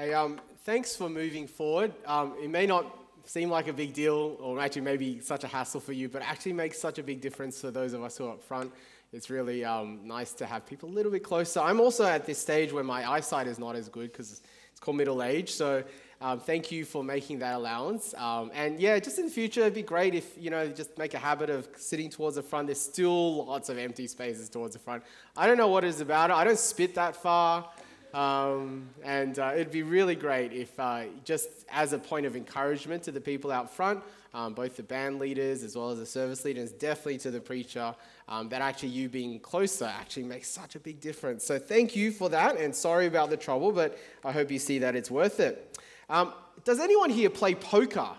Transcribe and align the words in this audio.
Hey, 0.00 0.14
um, 0.14 0.40
thanks 0.64 0.96
for 0.96 1.10
moving 1.10 1.46
forward. 1.46 1.92
Um, 2.06 2.34
it 2.42 2.48
may 2.48 2.64
not 2.64 2.86
seem 3.26 3.50
like 3.50 3.68
a 3.68 3.72
big 3.74 3.92
deal 3.92 4.38
or 4.40 4.58
actually 4.58 4.80
maybe 4.80 5.20
such 5.20 5.44
a 5.44 5.46
hassle 5.46 5.78
for 5.78 5.92
you, 5.92 6.08
but 6.08 6.22
actually 6.22 6.54
makes 6.54 6.78
such 6.78 6.98
a 6.98 7.02
big 7.02 7.20
difference 7.20 7.60
for 7.60 7.70
those 7.70 7.92
of 7.92 8.02
us 8.02 8.16
who 8.16 8.24
are 8.24 8.32
up 8.32 8.42
front. 8.42 8.72
It's 9.12 9.28
really 9.28 9.62
um, 9.62 10.00
nice 10.04 10.32
to 10.32 10.46
have 10.46 10.64
people 10.64 10.88
a 10.88 10.94
little 10.94 11.12
bit 11.12 11.22
closer. 11.22 11.60
I'm 11.60 11.80
also 11.80 12.06
at 12.06 12.24
this 12.24 12.38
stage 12.38 12.72
where 12.72 12.82
my 12.82 13.06
eyesight 13.10 13.46
is 13.46 13.58
not 13.58 13.76
as 13.76 13.90
good 13.90 14.10
because 14.10 14.40
it's 14.70 14.80
called 14.80 14.96
middle 14.96 15.22
age. 15.22 15.52
So 15.52 15.84
um, 16.22 16.40
thank 16.40 16.72
you 16.72 16.86
for 16.86 17.04
making 17.04 17.40
that 17.40 17.56
allowance. 17.56 18.14
Um, 18.16 18.50
and 18.54 18.80
yeah, 18.80 18.98
just 19.00 19.18
in 19.18 19.26
the 19.26 19.30
future, 19.30 19.60
it'd 19.60 19.74
be 19.74 19.82
great 19.82 20.14
if, 20.14 20.32
you 20.38 20.48
know, 20.48 20.66
just 20.68 20.96
make 20.96 21.12
a 21.12 21.18
habit 21.18 21.50
of 21.50 21.68
sitting 21.76 22.08
towards 22.08 22.36
the 22.36 22.42
front. 22.42 22.68
There's 22.68 22.80
still 22.80 23.44
lots 23.44 23.68
of 23.68 23.76
empty 23.76 24.06
spaces 24.06 24.48
towards 24.48 24.72
the 24.72 24.78
front. 24.78 25.02
I 25.36 25.46
don't 25.46 25.58
know 25.58 25.68
what 25.68 25.84
it 25.84 25.88
is 25.88 26.00
about 26.00 26.30
it. 26.30 26.36
I 26.36 26.44
don't 26.44 26.58
spit 26.58 26.94
that 26.94 27.16
far. 27.16 27.68
Um, 28.12 28.88
and 29.04 29.38
uh, 29.38 29.52
it'd 29.54 29.70
be 29.70 29.82
really 29.82 30.16
great 30.16 30.52
if, 30.52 30.78
uh, 30.80 31.04
just 31.24 31.48
as 31.70 31.92
a 31.92 31.98
point 31.98 32.26
of 32.26 32.34
encouragement 32.34 33.04
to 33.04 33.12
the 33.12 33.20
people 33.20 33.52
out 33.52 33.72
front, 33.72 34.02
um, 34.34 34.54
both 34.54 34.76
the 34.76 34.82
band 34.82 35.18
leaders 35.18 35.62
as 35.62 35.76
well 35.76 35.90
as 35.90 35.98
the 35.98 36.06
service 36.06 36.44
leaders, 36.44 36.72
definitely 36.72 37.18
to 37.18 37.30
the 37.30 37.40
preacher, 37.40 37.94
um, 38.28 38.48
that 38.48 38.62
actually 38.62 38.90
you 38.90 39.08
being 39.08 39.38
closer 39.40 39.84
actually 39.84 40.24
makes 40.24 40.48
such 40.48 40.74
a 40.74 40.80
big 40.80 41.00
difference. 41.00 41.44
So 41.44 41.58
thank 41.58 41.94
you 41.94 42.10
for 42.10 42.28
that, 42.30 42.56
and 42.56 42.74
sorry 42.74 43.06
about 43.06 43.30
the 43.30 43.36
trouble, 43.36 43.72
but 43.72 43.98
I 44.24 44.32
hope 44.32 44.50
you 44.50 44.58
see 44.58 44.78
that 44.80 44.96
it's 44.96 45.10
worth 45.10 45.40
it. 45.40 45.78
Um, 46.08 46.32
does 46.64 46.80
anyone 46.80 47.10
here 47.10 47.30
play 47.30 47.54
poker? 47.54 48.10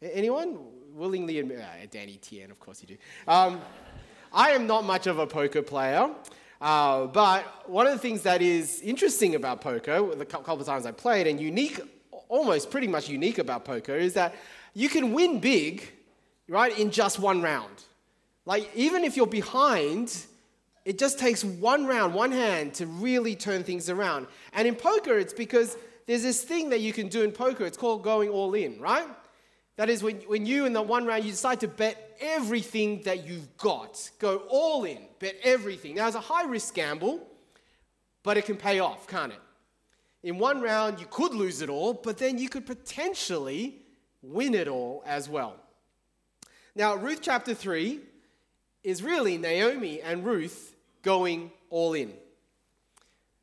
Anyone 0.00 0.58
willingly 0.94 1.38
admit? 1.40 1.60
Uh, 1.60 1.86
Danny 1.90 2.16
Tien, 2.16 2.50
of 2.50 2.60
course 2.60 2.82
you 2.82 2.96
do. 2.96 2.96
Um, 3.26 3.60
I 4.32 4.50
am 4.50 4.66
not 4.66 4.84
much 4.84 5.06
of 5.06 5.18
a 5.18 5.26
poker 5.26 5.62
player. 5.62 6.10
Uh, 6.60 7.06
but 7.06 7.68
one 7.68 7.86
of 7.86 7.92
the 7.92 7.98
things 7.98 8.22
that 8.22 8.42
is 8.42 8.80
interesting 8.80 9.34
about 9.34 9.60
poker, 9.60 10.14
the 10.14 10.24
couple 10.24 10.60
of 10.60 10.66
times 10.66 10.86
I 10.86 10.90
played, 10.90 11.26
and 11.26 11.40
unique, 11.40 11.80
almost 12.28 12.70
pretty 12.70 12.88
much 12.88 13.08
unique 13.08 13.38
about 13.38 13.64
poker, 13.64 13.94
is 13.94 14.14
that 14.14 14.34
you 14.74 14.88
can 14.88 15.12
win 15.12 15.38
big, 15.38 15.88
right, 16.48 16.76
in 16.78 16.90
just 16.90 17.18
one 17.18 17.42
round. 17.42 17.84
Like, 18.44 18.70
even 18.74 19.04
if 19.04 19.16
you're 19.16 19.26
behind, 19.26 20.16
it 20.84 20.98
just 20.98 21.18
takes 21.18 21.44
one 21.44 21.86
round, 21.86 22.14
one 22.14 22.32
hand 22.32 22.74
to 22.74 22.86
really 22.86 23.36
turn 23.36 23.62
things 23.62 23.88
around. 23.90 24.26
And 24.52 24.66
in 24.66 24.74
poker, 24.74 25.18
it's 25.18 25.34
because 25.34 25.76
there's 26.06 26.22
this 26.22 26.42
thing 26.42 26.70
that 26.70 26.80
you 26.80 26.92
can 26.92 27.08
do 27.08 27.22
in 27.22 27.30
poker, 27.30 27.66
it's 27.66 27.76
called 27.76 28.02
going 28.02 28.30
all 28.30 28.54
in, 28.54 28.80
right? 28.80 29.06
That 29.78 29.88
is 29.88 30.02
when, 30.02 30.16
when 30.22 30.44
you, 30.44 30.66
in 30.66 30.72
the 30.72 30.82
one 30.82 31.06
round, 31.06 31.24
you 31.24 31.30
decide 31.30 31.60
to 31.60 31.68
bet 31.68 32.16
everything 32.20 33.02
that 33.02 33.24
you've 33.24 33.56
got. 33.56 34.10
Go 34.18 34.38
all 34.48 34.82
in, 34.82 34.98
bet 35.20 35.36
everything. 35.44 35.94
Now, 35.94 36.08
it's 36.08 36.16
a 36.16 36.20
high 36.20 36.46
risk 36.46 36.74
gamble, 36.74 37.24
but 38.24 38.36
it 38.36 38.44
can 38.44 38.56
pay 38.56 38.80
off, 38.80 39.06
can't 39.06 39.32
it? 39.32 39.38
In 40.24 40.36
one 40.38 40.60
round, 40.60 40.98
you 40.98 41.06
could 41.08 41.32
lose 41.32 41.62
it 41.62 41.70
all, 41.70 41.94
but 41.94 42.18
then 42.18 42.38
you 42.38 42.48
could 42.48 42.66
potentially 42.66 43.76
win 44.20 44.54
it 44.54 44.66
all 44.66 45.04
as 45.06 45.28
well. 45.28 45.54
Now, 46.74 46.96
Ruth 46.96 47.20
chapter 47.22 47.54
3 47.54 48.00
is 48.82 49.00
really 49.00 49.38
Naomi 49.38 50.00
and 50.00 50.24
Ruth 50.24 50.74
going 51.02 51.52
all 51.70 51.94
in. 51.94 52.14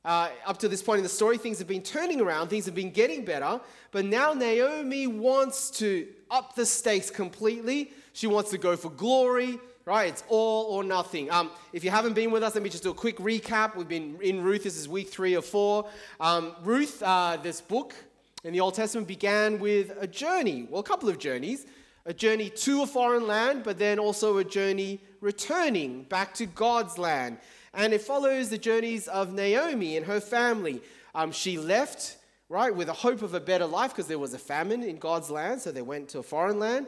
Uh, 0.06 0.30
up 0.45 0.59
to 0.59 0.67
this 0.67 0.84
point 0.84 0.98
in 1.00 1.03
the 1.03 1.09
story, 1.09 1.36
things 1.36 1.58
have 1.58 1.67
been 1.67 1.81
turning 1.81 2.22
around, 2.22 2.48
things 2.48 2.66
have 2.66 2.75
been 2.75 2.92
getting 2.92 3.25
better, 3.25 3.59
but 3.89 4.06
now 4.06 4.36
Naomi 4.36 5.08
wants 5.08 5.72
to 5.72 6.08
up 6.30 6.56
the 6.56 6.64
stakes 6.64 7.09
completely. 7.09 7.92
She 8.14 8.28
wants 8.28 8.52
to 8.52 8.59
go 8.59 8.78
for 8.78 8.92
glory, 8.92 9.59
right? 9.83 10.09
It's 10.09 10.23
all 10.30 10.66
or 10.66 10.83
nothing. 10.83 11.31
Um, 11.31 11.50
if 11.73 11.83
you 11.83 11.89
haven't 11.89 12.14
been 12.14 12.30
with 12.30 12.44
us, 12.44 12.53
let 12.53 12.64
me 12.64 12.70
just 12.70 12.83
do 12.83 12.92
a 12.92 12.94
quick 12.94 13.17
recap. 13.17 13.76
We've 13.76 13.88
been 13.88 14.20
in 14.22 14.44
Ruth, 14.44 14.64
this 14.64 14.78
is 14.78 14.88
week 14.88 15.09
three 15.09 15.36
or 15.36 15.42
four. 15.42 15.89
Um, 16.20 16.56
Ruth, 16.64 17.02
uh, 17.02 17.38
this 17.42 17.59
book 17.59 17.95
in 18.44 18.53
the 18.53 18.59
Old 18.59 18.76
Testament, 18.76 19.08
began 19.08 19.59
with 19.59 19.92
a 20.00 20.06
journey, 20.06 20.67
well, 20.70 20.81
a 20.81 20.83
couple 20.83 21.09
of 21.09 21.17
journeys. 21.17 21.66
A 22.08 22.14
journey 22.14 22.52
to 22.52 22.83
a 22.83 22.86
foreign 22.86 23.26
land, 23.26 23.64
but 23.64 23.80
then 23.80 23.98
also 23.98 24.38
a 24.38 24.44
journey 24.44 25.02
returning 25.22 26.04
back 26.04 26.36
to 26.36 26.45
God's 26.45 26.99
land 26.99 27.39
and 27.75 27.93
it 27.93 28.02
follows 28.02 28.49
the 28.49 28.58
journeys 28.58 29.08
of 29.08 29.33
Naomi 29.33 29.97
and 29.97 30.05
her 30.05 30.19
family. 30.19 30.81
Um, 31.13 31.31
she 31.31 31.58
left, 31.58 32.17
right, 32.49 32.73
with 32.73 32.89
a 32.89 32.93
hope 32.93 33.21
of 33.21 33.33
a 33.33 33.39
better 33.39 33.65
life 33.65 33.91
because 33.91 34.08
there 34.08 34.19
was 34.19 34.33
a 34.33 34.39
famine 34.39 34.83
in 34.83 34.97
God's 34.97 35.30
land, 35.30 35.61
so 35.61 35.71
they 35.71 35.81
went 35.81 36.09
to 36.09 36.19
a 36.19 36.23
foreign 36.23 36.59
land. 36.59 36.87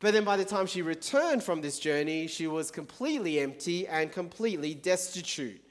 But 0.00 0.14
then 0.14 0.24
by 0.24 0.36
the 0.36 0.44
time 0.44 0.66
she 0.66 0.82
returned 0.82 1.42
from 1.42 1.60
this 1.60 1.78
journey, 1.78 2.26
she 2.26 2.46
was 2.46 2.70
completely 2.70 3.38
empty 3.38 3.86
and 3.86 4.10
completely 4.10 4.74
destitute. 4.74 5.62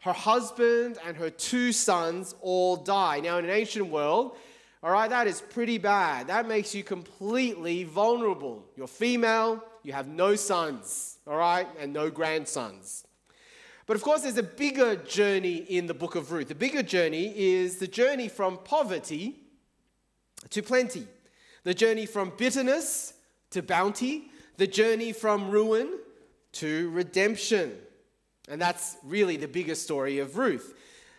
Her 0.00 0.12
husband 0.12 0.98
and 1.04 1.16
her 1.16 1.30
two 1.30 1.72
sons 1.72 2.34
all 2.40 2.76
die. 2.76 3.20
Now, 3.20 3.38
in 3.38 3.44
an 3.44 3.50
ancient 3.50 3.86
world, 3.86 4.36
all 4.82 4.90
right, 4.90 5.10
that 5.10 5.26
is 5.26 5.42
pretty 5.42 5.78
bad. 5.78 6.28
That 6.28 6.48
makes 6.48 6.74
you 6.74 6.82
completely 6.82 7.84
vulnerable. 7.84 8.64
You're 8.76 8.86
female, 8.86 9.62
you 9.82 9.92
have 9.92 10.08
no 10.08 10.36
sons, 10.36 11.18
all 11.26 11.36
right, 11.36 11.66
and 11.78 11.92
no 11.92 12.10
grandsons. 12.10 13.04
But 13.90 13.96
of 13.96 14.04
course, 14.04 14.22
there's 14.22 14.38
a 14.38 14.44
bigger 14.44 14.94
journey 14.94 15.56
in 15.68 15.88
the 15.88 15.94
book 15.94 16.14
of 16.14 16.30
Ruth. 16.30 16.46
The 16.46 16.54
bigger 16.54 16.80
journey 16.80 17.34
is 17.36 17.78
the 17.78 17.88
journey 17.88 18.28
from 18.28 18.58
poverty 18.58 19.34
to 20.50 20.62
plenty, 20.62 21.08
the 21.64 21.74
journey 21.74 22.06
from 22.06 22.32
bitterness 22.38 23.14
to 23.50 23.62
bounty, 23.62 24.30
the 24.58 24.68
journey 24.68 25.12
from 25.12 25.50
ruin 25.50 25.98
to 26.52 26.88
redemption. 26.90 27.72
And 28.48 28.62
that's 28.62 28.96
really 29.02 29.36
the 29.36 29.48
bigger 29.48 29.74
story 29.74 30.20
of 30.20 30.36
Ruth. 30.36 30.72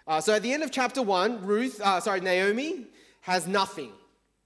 Uh, 0.07 0.21
so 0.21 0.33
at 0.33 0.41
the 0.41 0.53
end 0.53 0.63
of 0.63 0.71
chapter 0.71 1.01
one, 1.01 1.45
Ruth, 1.45 1.81
uh, 1.81 1.99
sorry, 1.99 2.21
Naomi 2.21 2.85
has 3.19 3.47
nothing, 3.47 3.91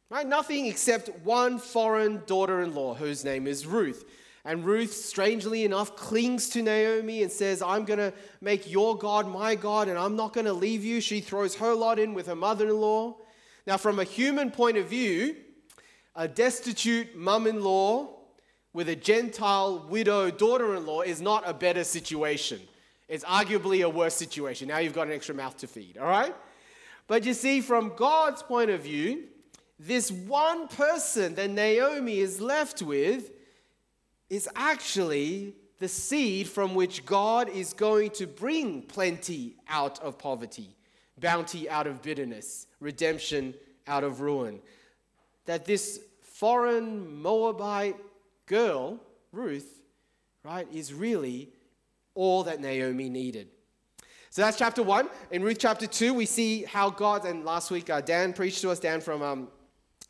right? 0.10 0.26
Nothing 0.26 0.66
except 0.66 1.12
one 1.20 1.60
foreign 1.60 2.24
daughter 2.26 2.64
in 2.64 2.74
law 2.74 2.96
whose 2.96 3.24
name 3.24 3.46
is 3.46 3.68
Ruth. 3.68 4.04
And 4.46 4.64
Ruth, 4.64 4.94
strangely 4.94 5.66
enough, 5.66 5.96
clings 5.96 6.50
to 6.50 6.62
Naomi 6.62 7.24
and 7.24 7.32
says, 7.32 7.64
I'm 7.64 7.84
going 7.84 7.98
to 7.98 8.14
make 8.42 8.70
your 8.70 8.96
God 8.96 9.28
my 9.28 9.56
God 9.56 9.88
and 9.88 9.98
I'm 9.98 10.16
not 10.16 10.34
going 10.34 10.46
to 10.46 10.54
leave 10.54 10.86
you. 10.86 11.02
She 11.02 11.20
throws 11.20 11.56
her 11.56 11.74
lot 11.74 11.98
in 11.98 12.14
with 12.14 12.28
her 12.28 12.36
mother 12.36 12.70
in 12.70 12.80
law. 12.80 13.18
Now, 13.66 13.78
from 13.78 14.00
a 14.00 14.04
human 14.04 14.52
point 14.52 14.78
of 14.78 14.88
view, 14.88 15.36
a 16.16 16.28
destitute 16.28 17.16
mum 17.16 17.48
in 17.48 17.64
law 17.64 18.10
with 18.72 18.88
a 18.88 18.96
Gentile 18.96 19.88
widow 19.90 20.30
daughter 20.30 20.76
in 20.76 20.86
law 20.86 21.02
is 21.02 21.22
not 21.22 21.44
a 21.48 21.54
better 21.54 21.84
situation. 21.84 22.62
It's 23.08 23.26
arguably 23.26 23.84
a 23.84 23.90
worse 23.90 24.16
situation. 24.16 24.68
Now 24.68 24.78
you've 24.78 24.94
got 24.94 25.08
an 25.08 25.14
extra 25.14 25.34
mouth 25.34 25.58
to 25.58 25.68
feed, 25.68 25.98
all 25.98 26.08
right? 26.08 26.36
But 27.08 27.26
you 27.26 27.34
see, 27.34 27.62
from 27.62 27.94
God's 27.96 28.44
point 28.44 28.70
of 28.70 28.82
view, 28.82 29.24
this 29.80 30.12
one 30.12 30.68
person 30.68 31.36
that 31.36 31.50
Naomi 31.50 32.20
is 32.20 32.40
left 32.40 32.82
with 32.82 33.32
is 34.30 34.50
actually 34.56 35.56
the 35.80 35.88
seed 35.88 36.48
from 36.48 36.74
which 36.74 37.06
God 37.06 37.50
is 37.50 37.74
going 37.74 38.12
to 38.12 38.26
bring 38.26 38.82
plenty 38.82 39.56
out 39.68 40.00
of 40.00 40.18
poverty, 40.18 40.76
bounty 41.20 41.70
out 41.70 41.86
of 41.88 42.02
bitterness, 42.02 42.68
redemption 42.80 43.54
out 43.88 44.04
of 44.04 44.22
ruin. 44.22 44.60
That 45.46 45.66
this 45.66 46.00
foreign 46.22 47.22
Moabite 47.22 47.98
girl, 48.46 49.00
Ruth, 49.32 49.82
right, 50.44 50.68
is 50.74 50.94
really 50.94 51.50
all 52.14 52.44
that 52.44 52.62
Naomi 52.62 53.10
needed. 53.10 53.50
So 54.30 54.42
that's 54.42 54.58
chapter 54.58 54.84
one. 54.84 55.10
In 55.32 55.44
Ruth 55.44 55.58
chapter 55.60 55.88
two, 55.88 56.14
we 56.14 56.26
see 56.26 56.64
how 56.64 56.90
God, 56.90 57.26
and 57.26 57.46
last 57.46 57.72
week 57.72 57.90
uh, 57.90 58.02
Dan 58.02 58.34
preached 58.34 58.62
to 58.62 58.70
us, 58.70 58.80
Dan 58.80 59.00
from 59.02 59.22
um, 59.22 59.48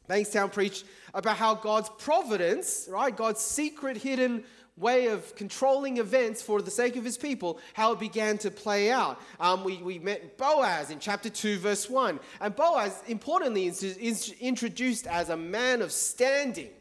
Bankstown 0.10 0.52
preached 0.52 0.86
about 1.14 1.38
how 1.38 1.56
God's 1.56 1.90
providence, 1.98 2.88
right, 2.92 3.16
God's 3.16 3.42
secret 3.42 3.98
hidden 3.98 4.44
way 4.78 5.08
of 5.08 5.36
controlling 5.36 5.98
events 5.98 6.42
for 6.42 6.62
the 6.62 6.72
sake 6.72 6.98
of 6.98 7.06
his 7.06 7.18
people, 7.18 7.60
how 7.74 7.94
it 7.94 8.00
began 8.00 8.38
to 8.38 8.52
play 8.52 8.92
out. 8.92 9.22
Um, 9.40 9.64
we, 9.64 9.78
we 9.78 10.00
met 10.00 10.38
Boaz 10.38 10.92
in 10.92 11.00
chapter 11.00 11.30
2, 11.30 11.60
verse 11.60 11.90
1. 11.90 12.20
And 12.42 12.56
Boaz, 12.56 13.02
importantly, 13.08 13.68
is, 13.68 13.82
is 13.84 14.36
introduced 14.42 15.08
as 15.08 15.30
a 15.30 15.38
man 15.38 15.82
of 15.82 15.92
standing 15.92 16.72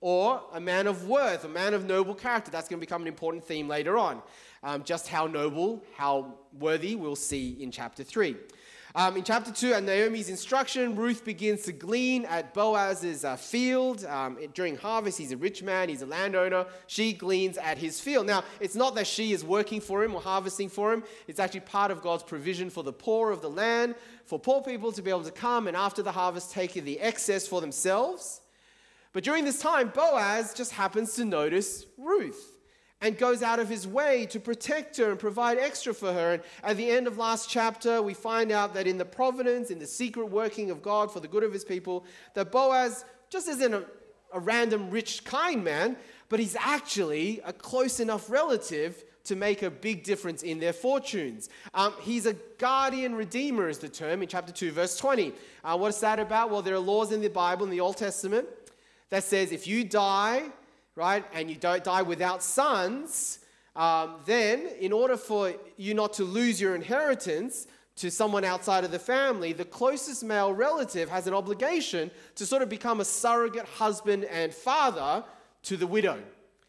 or 0.00 0.40
a 0.52 0.60
man 0.60 0.86
of 0.86 1.08
worth, 1.08 1.44
a 1.44 1.48
man 1.48 1.74
of 1.74 1.84
noble 1.84 2.14
character. 2.14 2.50
That's 2.50 2.68
going 2.68 2.80
to 2.80 2.86
become 2.86 3.02
an 3.02 3.08
important 3.08 3.44
theme 3.44 3.68
later 3.68 3.98
on. 3.98 4.22
Um, 4.62 4.84
just 4.84 5.08
how 5.08 5.26
noble, 5.26 5.82
how 5.96 6.34
worthy, 6.58 6.94
we'll 6.94 7.16
see 7.16 7.56
in 7.60 7.70
chapter 7.70 8.04
3. 8.04 8.36
Um, 8.92 9.16
in 9.16 9.22
chapter 9.22 9.52
2, 9.52 9.74
at 9.74 9.84
Naomi's 9.84 10.28
instruction, 10.28 10.96
Ruth 10.96 11.24
begins 11.24 11.62
to 11.62 11.72
glean 11.72 12.24
at 12.24 12.52
Boaz's 12.52 13.24
uh, 13.24 13.36
field. 13.36 14.04
Um, 14.04 14.36
during 14.52 14.76
harvest, 14.76 15.16
he's 15.16 15.30
a 15.30 15.36
rich 15.36 15.62
man, 15.62 15.88
he's 15.88 16.02
a 16.02 16.06
landowner. 16.06 16.66
She 16.88 17.12
gleans 17.12 17.56
at 17.56 17.78
his 17.78 18.00
field. 18.00 18.26
Now, 18.26 18.42
it's 18.58 18.74
not 18.74 18.96
that 18.96 19.06
she 19.06 19.32
is 19.32 19.44
working 19.44 19.80
for 19.80 20.02
him 20.02 20.12
or 20.12 20.20
harvesting 20.20 20.68
for 20.68 20.92
him, 20.92 21.04
it's 21.28 21.38
actually 21.38 21.60
part 21.60 21.92
of 21.92 22.02
God's 22.02 22.24
provision 22.24 22.68
for 22.68 22.82
the 22.82 22.92
poor 22.92 23.30
of 23.30 23.42
the 23.42 23.50
land, 23.50 23.94
for 24.24 24.40
poor 24.40 24.60
people 24.60 24.90
to 24.90 25.02
be 25.02 25.10
able 25.10 25.22
to 25.22 25.30
come 25.30 25.68
and 25.68 25.76
after 25.76 26.02
the 26.02 26.12
harvest 26.12 26.50
take 26.50 26.72
the 26.72 26.98
excess 26.98 27.46
for 27.46 27.60
themselves. 27.60 28.40
But 29.12 29.22
during 29.22 29.44
this 29.44 29.60
time, 29.60 29.92
Boaz 29.94 30.52
just 30.52 30.72
happens 30.72 31.14
to 31.14 31.24
notice 31.24 31.86
Ruth. 31.96 32.49
And 33.00 33.16
goes 33.16 33.42
out 33.42 33.58
of 33.58 33.68
his 33.68 33.86
way 33.86 34.26
to 34.26 34.38
protect 34.38 34.96
her 34.98 35.10
and 35.10 35.18
provide 35.18 35.58
extra 35.58 35.94
for 35.94 36.12
her. 36.12 36.34
And 36.34 36.42
at 36.62 36.76
the 36.76 36.90
end 36.90 37.06
of 37.06 37.16
last 37.16 37.48
chapter, 37.48 38.02
we 38.02 38.14
find 38.14 38.52
out 38.52 38.74
that 38.74 38.86
in 38.86 38.98
the 38.98 39.04
providence, 39.04 39.70
in 39.70 39.78
the 39.78 39.86
secret 39.86 40.26
working 40.26 40.70
of 40.70 40.82
God 40.82 41.10
for 41.10 41.20
the 41.20 41.28
good 41.28 41.42
of 41.42 41.52
his 41.52 41.64
people, 41.64 42.04
that 42.34 42.52
Boaz 42.52 43.04
just 43.30 43.48
isn't 43.48 43.72
a, 43.72 43.84
a 44.32 44.40
random, 44.40 44.90
rich, 44.90 45.24
kind 45.24 45.64
man, 45.64 45.96
but 46.28 46.40
he's 46.40 46.56
actually 46.56 47.40
a 47.44 47.52
close 47.52 48.00
enough 48.00 48.30
relative 48.30 49.04
to 49.24 49.36
make 49.36 49.62
a 49.62 49.70
big 49.70 50.02
difference 50.02 50.42
in 50.42 50.58
their 50.58 50.72
fortunes. 50.72 51.48
Um, 51.74 51.94
he's 52.00 52.26
a 52.26 52.34
guardian 52.58 53.14
redeemer, 53.14 53.68
is 53.68 53.78
the 53.78 53.88
term 53.88 54.22
in 54.22 54.28
chapter 54.28 54.52
2, 54.52 54.72
verse 54.72 54.96
20. 54.96 55.32
Uh, 55.62 55.76
what 55.76 55.88
is 55.88 56.00
that 56.00 56.18
about? 56.18 56.50
Well, 56.50 56.62
there 56.62 56.74
are 56.74 56.78
laws 56.78 57.12
in 57.12 57.20
the 57.20 57.28
Bible, 57.28 57.64
in 57.64 57.70
the 57.70 57.80
Old 57.80 57.96
Testament, 57.96 58.46
that 59.10 59.24
says 59.24 59.52
if 59.52 59.66
you 59.66 59.84
die 59.84 60.44
right, 61.00 61.24
and 61.32 61.48
you 61.48 61.56
don't 61.56 61.82
die 61.82 62.02
without 62.02 62.42
sons, 62.42 63.38
um, 63.74 64.16
then 64.26 64.68
in 64.78 64.92
order 64.92 65.16
for 65.16 65.54
you 65.78 65.94
not 65.94 66.12
to 66.14 66.24
lose 66.24 66.60
your 66.60 66.74
inheritance 66.74 67.66
to 67.96 68.10
someone 68.10 68.44
outside 68.44 68.84
of 68.84 68.90
the 68.90 68.98
family, 68.98 69.54
the 69.54 69.64
closest 69.64 70.22
male 70.22 70.52
relative 70.52 71.08
has 71.08 71.26
an 71.26 71.32
obligation 71.32 72.10
to 72.34 72.44
sort 72.44 72.60
of 72.60 72.68
become 72.68 73.00
a 73.00 73.04
surrogate 73.04 73.66
husband 73.66 74.24
and 74.24 74.52
father 74.52 75.24
to 75.62 75.76
the 75.78 75.86
widow 75.86 76.18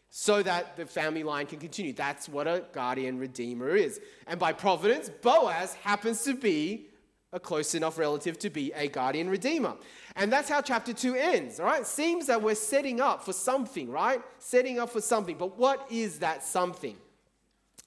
so 0.08 0.42
that 0.42 0.76
the 0.76 0.86
family 0.86 1.22
line 1.22 1.46
can 1.46 1.58
continue. 1.58 1.92
That's 1.92 2.26
what 2.26 2.46
a 2.46 2.64
guardian 2.72 3.18
redeemer 3.18 3.76
is. 3.76 4.00
And 4.26 4.40
by 4.40 4.52
providence, 4.54 5.10
Boaz 5.10 5.74
happens 5.74 6.22
to 6.24 6.34
be 6.34 6.86
a 7.32 7.40
close 7.40 7.74
enough 7.74 7.98
relative 7.98 8.38
to 8.40 8.50
be 8.50 8.72
a 8.74 8.88
guardian 8.88 9.28
redeemer. 9.30 9.74
And 10.16 10.30
that's 10.30 10.48
how 10.48 10.60
chapter 10.60 10.92
2 10.92 11.14
ends, 11.14 11.58
all 11.58 11.66
right? 11.66 11.86
Seems 11.86 12.26
that 12.26 12.42
we're 12.42 12.54
setting 12.54 13.00
up 13.00 13.24
for 13.24 13.32
something, 13.32 13.90
right? 13.90 14.20
Setting 14.38 14.78
up 14.78 14.90
for 14.90 15.00
something. 15.00 15.36
But 15.38 15.56
what 15.58 15.86
is 15.90 16.18
that 16.18 16.44
something? 16.44 16.96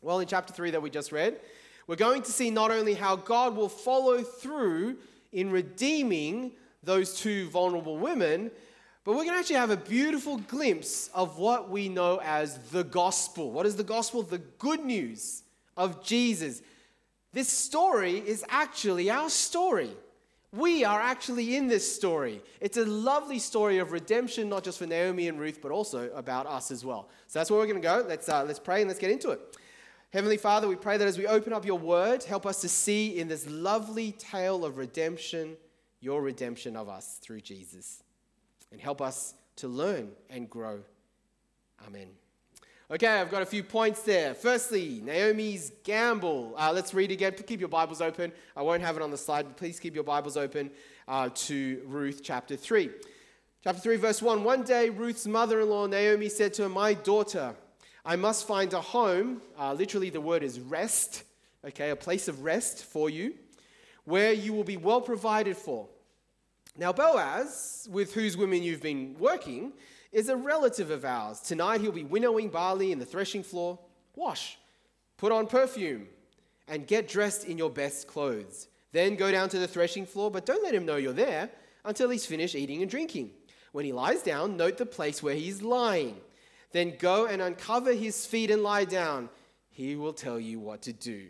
Well, 0.02 0.20
in 0.20 0.28
chapter 0.28 0.52
3 0.52 0.72
that 0.72 0.82
we 0.82 0.90
just 0.90 1.12
read, 1.12 1.40
we're 1.88 1.96
going 1.96 2.24
to 2.24 2.32
see 2.32 2.50
not 2.50 2.72
only 2.72 2.96
how 2.96 3.16
God 3.16 3.56
will 3.56 3.70
follow 3.70 4.24
through 4.24 4.98
in 5.32 5.52
redeeming 5.52 6.54
those 6.82 7.20
two 7.20 7.48
vulnerable 7.50 7.98
women, 7.98 8.50
but 9.04 9.12
we're 9.12 9.24
going 9.24 9.36
to 9.36 9.40
actually 9.40 9.58
have 9.58 9.70
a 9.70 9.78
beautiful 9.78 10.38
glimpse 10.38 11.12
of 11.14 11.38
what 11.38 11.70
we 11.70 11.90
know 11.90 12.20
as 12.24 12.58
the 12.70 12.84
gospel. 12.84 13.52
What 13.52 13.68
is 13.68 13.76
the 13.76 13.84
gospel? 13.84 14.24
The 14.24 14.40
good 14.40 14.84
news 14.84 15.44
of 15.78 16.04
Jesus. 16.04 16.64
This 17.36 17.50
story 17.50 18.20
is 18.26 18.46
actually 18.48 19.10
our 19.10 19.30
story. 19.30 19.90
We 20.54 20.86
are 20.86 21.02
actually 21.02 21.58
in 21.58 21.68
this 21.68 21.86
story. 21.94 22.42
It's 22.62 22.78
a 22.78 22.86
lovely 22.86 23.40
story 23.40 23.80
of 23.80 23.92
redemption, 23.92 24.48
not 24.48 24.64
just 24.64 24.80
for 24.80 24.86
Naomi 24.86 25.28
and 25.28 25.38
Ruth, 25.38 25.60
but 25.62 25.70
also 25.74 26.10
about 26.14 26.48
us 26.48 26.72
as 26.72 26.86
well. 26.86 27.10
So 27.28 27.38
that's 27.38 27.52
where 27.52 27.60
we're 27.60 27.68
going 27.68 27.82
to 27.82 27.86
go. 27.86 28.06
Let's, 28.08 28.30
uh, 28.30 28.46
let's 28.46 28.58
pray 28.58 28.80
and 28.80 28.88
let's 28.88 29.02
get 29.02 29.12
into 29.12 29.32
it. 29.32 29.42
Heavenly 30.14 30.38
Father, 30.38 30.66
we 30.70 30.78
pray 30.78 30.96
that 30.96 31.10
as 31.10 31.18
we 31.18 31.28
open 31.28 31.52
up 31.52 31.66
your 31.66 31.78
word, 31.78 32.24
help 32.24 32.46
us 32.46 32.62
to 32.62 32.70
see 32.70 33.20
in 33.20 33.28
this 33.28 33.50
lovely 33.50 34.14
tale 34.14 34.64
of 34.64 34.78
redemption 34.78 35.58
your 36.00 36.22
redemption 36.22 36.78
of 36.78 36.88
us 36.88 37.18
through 37.22 37.42
Jesus. 37.42 38.02
And 38.72 38.80
help 38.80 39.02
us 39.02 39.34
to 39.58 39.68
learn 39.68 40.12
and 40.30 40.50
grow. 40.50 40.80
Amen. 41.86 42.08
Okay, 42.92 43.08
I've 43.08 43.32
got 43.32 43.42
a 43.42 43.48
few 43.48 43.64
points 43.64 44.04
there. 44.04 44.36
Firstly, 44.36 45.02
Naomi's 45.04 45.72
gamble. 45.84 46.54
Uh, 46.56 46.72
let's 46.72 46.94
read 46.94 47.10
again. 47.10 47.34
Keep 47.34 47.60
your 47.60 47.68
Bibles 47.68 48.00
open. 48.00 48.32
I 48.56 48.62
won't 48.62 48.84
have 48.84 48.96
it 48.96 49.02
on 49.02 49.10
the 49.10 49.18
slide, 49.18 49.48
but 49.48 49.58
please 49.58 49.80
keep 49.80 49.96
your 49.96 50.04
Bibles 50.04 50.38
open 50.38 50.70
uh, 51.08 51.30
to 51.34 51.82
Ruth 51.88 52.22
chapter 52.24 52.56
3. 52.56 52.92
Chapter 53.64 53.82
3, 53.82 53.96
verse 53.96 54.22
1. 54.22 54.44
One 54.44 54.62
day, 54.62 54.92
Ruth's 54.92 55.26
mother 55.26 55.62
in 55.62 55.70
law, 55.70 55.88
Naomi, 55.88 56.30
said 56.30 56.54
to 56.54 56.64
her, 56.64 56.70
My 56.70 56.94
daughter, 56.94 57.56
I 58.06 58.18
must 58.18 58.46
find 58.46 58.72
a 58.72 58.82
home. 58.82 59.42
Uh, 59.58 59.74
literally, 59.74 60.12
the 60.12 60.22
word 60.22 60.44
is 60.44 60.60
rest, 60.60 61.24
okay, 61.66 61.90
a 61.90 61.96
place 61.96 62.28
of 62.28 62.44
rest 62.44 62.86
for 62.86 63.10
you, 63.10 63.34
where 64.04 64.32
you 64.32 64.54
will 64.54 64.64
be 64.64 64.78
well 64.78 65.02
provided 65.02 65.58
for. 65.58 65.88
Now, 66.78 66.94
Boaz, 66.94 67.88
with 67.92 68.14
whose 68.14 68.38
women 68.38 68.62
you've 68.62 68.84
been 68.84 69.16
working, 69.18 69.74
is 70.16 70.30
a 70.30 70.36
relative 70.38 70.92
of 70.92 71.04
ours. 71.04 71.42
Tonight 71.42 71.82
he'll 71.82 71.92
be 71.92 72.06
winnowing 72.06 72.48
barley 72.48 72.94
in 72.94 73.00
the 73.00 73.06
threshing 73.06 73.44
floor. 73.44 73.78
Wash, 74.16 74.58
put 75.18 75.34
on 75.34 75.46
perfume, 75.46 76.08
and 76.70 76.88
get 76.88 77.10
dressed 77.10 77.44
in 77.44 77.58
your 77.58 77.70
best 77.70 78.08
clothes. 78.08 78.70
Then 78.94 79.18
go 79.18 79.30
down 79.30 79.50
to 79.50 79.60
the 79.60 79.68
threshing 79.68 80.06
floor, 80.06 80.32
but 80.32 80.46
don't 80.46 80.64
let 80.64 80.74
him 80.74 80.86
know 80.86 80.96
you're 80.96 81.12
there 81.12 81.50
until 81.84 82.10
he's 82.10 82.26
finished 82.26 82.56
eating 82.56 82.82
and 82.82 82.90
drinking. 82.90 83.32
When 83.74 83.84
he 83.84 83.92
lies 83.92 84.22
down, 84.22 84.56
note 84.56 84.78
the 84.78 84.86
place 84.86 85.22
where 85.22 85.36
he's 85.36 85.62
lying. 85.62 86.16
Then 86.72 86.94
go 86.98 87.26
and 87.26 87.42
uncover 87.42 87.92
his 87.92 88.26
feet 88.26 88.50
and 88.52 88.64
lie 88.64 88.86
down. 88.86 89.30
He 89.70 89.98
will 89.98 90.14
tell 90.14 90.40
you 90.40 90.62
what 90.62 90.84
to 90.84 90.94
do. 90.94 91.28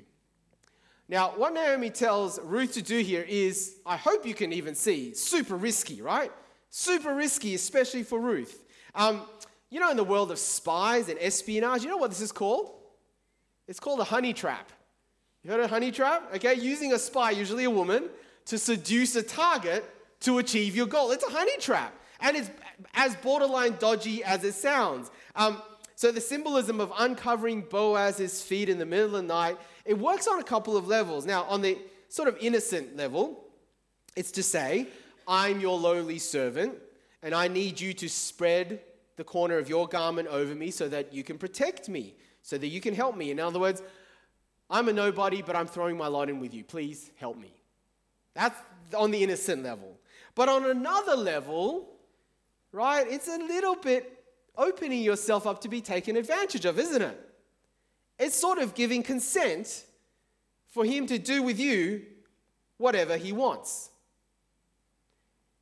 Now, 1.09 1.29
what 1.35 1.55
Naomi 1.55 1.89
tells 1.89 2.39
Ruth 2.39 2.73
to 2.73 2.83
do 2.83 2.99
here 2.99 3.25
is, 3.27 3.77
I 3.83 3.97
hope 3.97 4.27
you 4.27 4.35
can 4.35 4.53
even 4.53 4.75
see, 4.75 5.15
super 5.15 5.55
risky, 5.55 6.03
right? 6.03 6.31
Super 6.69 7.15
risky, 7.15 7.55
especially 7.55 8.03
for 8.03 8.19
Ruth. 8.19 8.61
Um, 8.95 9.23
you 9.69 9.79
know, 9.79 9.91
in 9.91 9.97
the 9.97 10.03
world 10.03 10.31
of 10.31 10.39
spies 10.39 11.09
and 11.09 11.19
espionage, 11.19 11.83
you 11.83 11.89
know 11.89 11.97
what 11.97 12.09
this 12.09 12.21
is 12.21 12.31
called? 12.31 12.71
It's 13.67 13.79
called 13.79 13.99
a 13.99 14.05
honey 14.05 14.33
trap. 14.33 14.71
You 15.43 15.51
heard 15.51 15.59
of 15.59 15.69
honey 15.69 15.91
trap? 15.91 16.33
Okay, 16.35 16.55
using 16.55 16.93
a 16.93 16.99
spy, 16.99 17.31
usually 17.31 17.65
a 17.65 17.69
woman, 17.69 18.09
to 18.45 18.57
seduce 18.57 19.15
a 19.15 19.23
target 19.23 19.83
to 20.21 20.37
achieve 20.37 20.75
your 20.75 20.87
goal. 20.87 21.11
It's 21.11 21.25
a 21.25 21.29
honey 21.29 21.57
trap. 21.57 21.93
And 22.21 22.37
it's 22.37 22.49
as 22.93 23.15
borderline 23.17 23.75
dodgy 23.77 24.23
as 24.23 24.43
it 24.43 24.53
sounds. 24.53 25.11
Um, 25.35 25.61
so 25.95 26.11
the 26.11 26.21
symbolism 26.21 26.79
of 26.79 26.91
uncovering 26.97 27.61
Boaz's 27.61 28.41
feet 28.41 28.69
in 28.69 28.79
the 28.79 28.85
middle 28.85 29.07
of 29.07 29.11
the 29.11 29.21
night, 29.23 29.57
it 29.83 29.97
works 29.97 30.27
on 30.27 30.39
a 30.39 30.43
couple 30.43 30.77
of 30.77 30.87
levels. 30.87 31.25
Now, 31.25 31.43
on 31.43 31.61
the 31.61 31.77
sort 32.09 32.27
of 32.27 32.37
innocent 32.39 32.95
level, 32.95 33.45
it's 34.15 34.31
to 34.31 34.43
say, 34.43 34.87
I'm 35.27 35.59
your 35.59 35.77
lowly 35.77 36.19
servant 36.19 36.75
and 37.25 37.33
I 37.33 37.47
need 37.47 37.81
you 37.81 37.91
to 37.95 38.07
spread 38.07 38.81
the 39.15 39.23
corner 39.23 39.57
of 39.57 39.67
your 39.67 39.87
garment 39.87 40.27
over 40.27 40.53
me 40.53 40.69
so 40.69 40.87
that 40.89 41.11
you 41.11 41.23
can 41.23 41.39
protect 41.39 41.89
me, 41.89 42.13
so 42.43 42.55
that 42.55 42.67
you 42.67 42.79
can 42.79 42.93
help 42.93 43.17
me. 43.17 43.31
In 43.31 43.39
other 43.39 43.57
words, 43.59 43.81
I'm 44.69 44.87
a 44.89 44.93
nobody, 44.93 45.41
but 45.41 45.55
I'm 45.55 45.65
throwing 45.65 45.97
my 45.97 46.05
lot 46.05 46.29
in 46.29 46.39
with 46.39 46.53
you. 46.53 46.63
Please 46.63 47.09
help 47.17 47.35
me. 47.37 47.51
That's 48.35 48.55
on 48.95 49.09
the 49.09 49.23
innocent 49.23 49.63
level. 49.63 49.97
But 50.35 50.49
on 50.49 50.69
another 50.69 51.15
level, 51.15 51.89
right, 52.71 53.07
it's 53.09 53.27
a 53.27 53.37
little 53.37 53.75
bit 53.75 54.23
opening 54.55 55.01
yourself 55.01 55.47
up 55.47 55.61
to 55.61 55.67
be 55.67 55.81
taken 55.81 56.17
advantage 56.17 56.65
of, 56.65 56.77
isn't 56.77 57.01
it? 57.01 57.19
It's 58.19 58.35
sort 58.35 58.59
of 58.59 58.75
giving 58.75 59.01
consent 59.01 59.83
for 60.67 60.85
him 60.85 61.07
to 61.07 61.17
do 61.17 61.41
with 61.41 61.59
you 61.59 62.03
whatever 62.77 63.17
he 63.17 63.31
wants. 63.31 63.89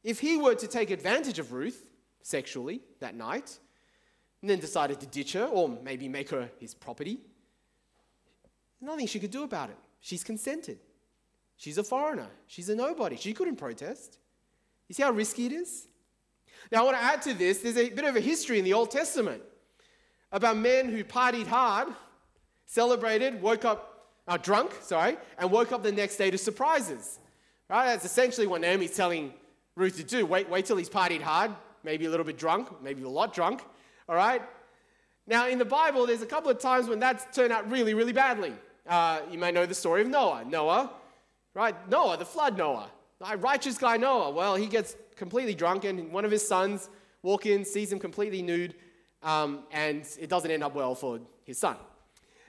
If 0.04 0.20
he 0.20 0.38
were 0.38 0.56
to 0.56 0.68
take 0.68 0.92
advantage 0.92 1.40
of 1.40 1.54
Ruth 1.54 1.86
sexually 2.22 2.82
that 3.00 3.16
night, 3.16 3.60
and 4.44 4.50
then 4.50 4.60
decided 4.60 5.00
to 5.00 5.06
ditch 5.06 5.34
her 5.34 5.46
or 5.46 5.70
maybe 5.70 6.10
make 6.10 6.30
her 6.30 6.50
his 6.60 6.74
property, 6.74 7.18
nothing 8.82 9.08
she 9.08 9.18
could 9.18 9.32
do 9.32 9.44
about 9.44 9.70
it. 9.70 9.78
She's 10.02 10.22
consented. 10.22 10.80
She's 11.56 11.78
a 11.78 11.84
foreigner. 11.84 12.28
She's 12.48 12.68
a 12.68 12.76
nobody. 12.76 13.16
She 13.16 13.32
couldn't 13.32 13.56
protest. 13.56 14.18
You 14.90 14.96
see 14.96 15.04
how 15.04 15.12
risky 15.12 15.46
it 15.46 15.54
is? 15.54 15.88
Now, 16.74 16.82
I 16.82 16.84
want 16.84 16.98
to 16.98 17.04
add 17.04 17.22
to 17.22 17.34
this 17.34 17.60
there's 17.60 17.78
a 17.78 17.90
bit 17.90 18.04
of 18.04 18.18
a 18.18 18.20
history 18.20 18.60
in 18.60 18.66
the 18.66 18.74
Old 18.74 18.92
Testament 18.92 19.42
about 20.30 20.58
men 20.58 20.90
who 20.90 21.06
partied 21.06 21.48
hard, 21.48 21.88
celebrated, 22.66 23.42
woke 23.42 23.64
up, 23.64 24.10
uh, 24.28 24.36
drunk, 24.36 24.74
sorry, 24.82 25.16
and 25.38 25.52
woke 25.52 25.72
up 25.72 25.84
the 25.84 25.92
next 25.92 26.18
day 26.18 26.30
to 26.30 26.38
surprises. 26.38 27.20
Right? 27.70 27.86
That's 27.86 28.04
essentially 28.04 28.48
what 28.48 28.60
Naomi's 28.60 28.94
telling 28.96 29.34
Ruth 29.76 29.98
to 29.98 30.04
do. 30.04 30.26
Wait, 30.26 30.50
wait 30.50 30.66
till 30.66 30.78
he's 30.78 30.90
partied 30.90 31.22
hard, 31.22 31.52
maybe 31.84 32.06
a 32.06 32.10
little 32.10 32.26
bit 32.26 32.38
drunk, 32.38 32.70
maybe 32.82 33.04
a 33.04 33.10
lot 33.10 33.34
drunk. 33.34 33.62
All 34.08 34.16
right? 34.16 34.42
Now, 35.26 35.48
in 35.48 35.58
the 35.58 35.66
Bible, 35.66 36.06
there's 36.06 36.22
a 36.22 36.28
couple 36.28 36.52
of 36.52 36.60
times 36.60 36.88
when 36.88 37.00
that's 37.00 37.26
turned 37.36 37.54
out 37.54 37.70
really, 37.72 37.94
really 37.94 38.14
badly. 38.14 38.54
Uh, 38.88 39.22
you 39.32 39.38
may 39.38 39.52
know 39.52 39.66
the 39.66 39.74
story 39.74 40.02
of 40.02 40.08
Noah. 40.08 40.44
Noah, 40.46 40.92
right? 41.54 41.76
Noah, 41.90 42.18
the 42.18 42.26
flood 42.26 42.58
Noah. 42.58 42.90
The 43.20 43.38
righteous 43.38 43.78
guy 43.78 43.98
Noah. 43.98 44.32
Well, 44.32 44.56
he 44.56 44.68
gets 44.68 44.96
completely 45.16 45.56
drunk, 45.56 45.86
and 45.86 46.12
one 46.12 46.26
of 46.26 46.32
his 46.32 46.46
sons 46.46 46.90
walk 47.22 47.46
in, 47.46 47.64
sees 47.64 47.92
him 47.92 48.00
completely 48.00 48.42
nude, 48.42 48.76
um, 49.22 49.64
and 49.72 50.06
it 50.20 50.30
doesn't 50.30 50.52
end 50.52 50.64
up 50.64 50.76
well 50.76 50.94
for 50.94 51.20
his 51.46 51.58
son. 51.58 51.78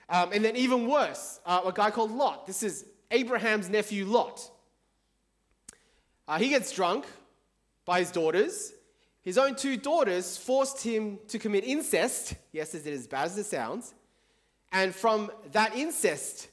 Um, 0.09 0.31
and 0.33 0.43
then 0.43 0.55
even 0.55 0.87
worse, 0.87 1.39
uh, 1.45 1.61
a 1.65 1.71
guy 1.71 1.89
called 1.89 2.11
Lot. 2.11 2.45
This 2.45 2.61
is 2.61 2.85
Abraham's 3.09 3.69
nephew 3.69 4.05
Lot. 4.05 4.51
Uh, 6.27 6.39
he 6.39 6.49
gets 6.49 6.71
drunk 6.71 7.05
by 7.85 7.99
his 7.99 8.11
daughters. 8.11 8.73
His 9.21 9.37
own 9.37 9.55
two 9.55 9.77
daughters 9.77 10.37
forced 10.37 10.81
him 10.83 11.19
to 11.29 11.39
commit 11.39 11.63
incest. 11.63 12.35
Yes, 12.51 12.73
is 12.75 12.85
it 12.85 12.93
as 12.93 13.07
bad 13.07 13.25
as 13.25 13.37
it 13.37 13.45
sounds? 13.45 13.93
And 14.71 14.93
from 14.93 15.31
that 15.51 15.75
incest 15.75 16.49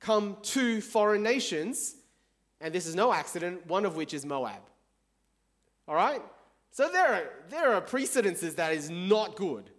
come 0.00 0.36
two 0.42 0.80
foreign 0.80 1.22
nations, 1.22 1.96
and 2.60 2.74
this 2.74 2.86
is 2.86 2.94
no 2.94 3.12
accident, 3.12 3.66
one 3.66 3.84
of 3.84 3.96
which 3.96 4.14
is 4.14 4.24
Moab. 4.24 4.62
All 5.88 5.94
right? 5.94 6.22
So 6.72 6.88
there 6.90 7.12
are, 7.12 7.24
there 7.48 7.74
are 7.74 7.80
precedences 7.80 8.54
that 8.54 8.72
is 8.72 8.90
not 8.90 9.36
good. 9.36 9.70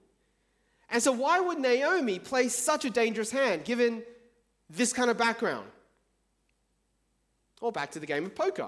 And 0.89 1.01
so, 1.01 1.13
why 1.13 1.39
would 1.39 1.57
Naomi 1.57 2.19
play 2.19 2.49
such 2.49 2.83
a 2.83 2.89
dangerous 2.89 3.31
hand 3.31 3.63
given 3.63 4.03
this 4.69 4.91
kind 4.91 5.09
of 5.09 5.17
background? 5.17 5.67
Or 7.61 7.71
back 7.71 7.91
to 7.91 7.99
the 7.99 8.05
game 8.05 8.25
of 8.25 8.35
poker. 8.35 8.67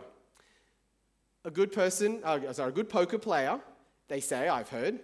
A 1.46 1.52
good 1.52 1.72
person, 1.72 2.22
uh, 2.24 2.54
sorry, 2.54 2.70
a 2.70 2.74
good 2.74 2.90
poker 2.90 3.18
player, 3.18 3.60
they 4.08 4.20
say, 4.20 4.48
I've 4.48 4.70
heard, 4.70 5.00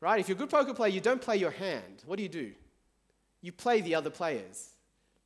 right? 0.00 0.18
If 0.18 0.28
you're 0.28 0.36
a 0.36 0.38
good 0.38 0.50
poker 0.50 0.74
player, 0.74 0.90
you 0.90 1.00
don't 1.00 1.20
play 1.20 1.36
your 1.36 1.50
hand. 1.50 2.02
What 2.06 2.16
do 2.16 2.22
you 2.22 2.28
do? 2.28 2.52
You 3.40 3.52
play 3.52 3.80
the 3.80 3.94
other 3.94 4.10
players. 4.10 4.70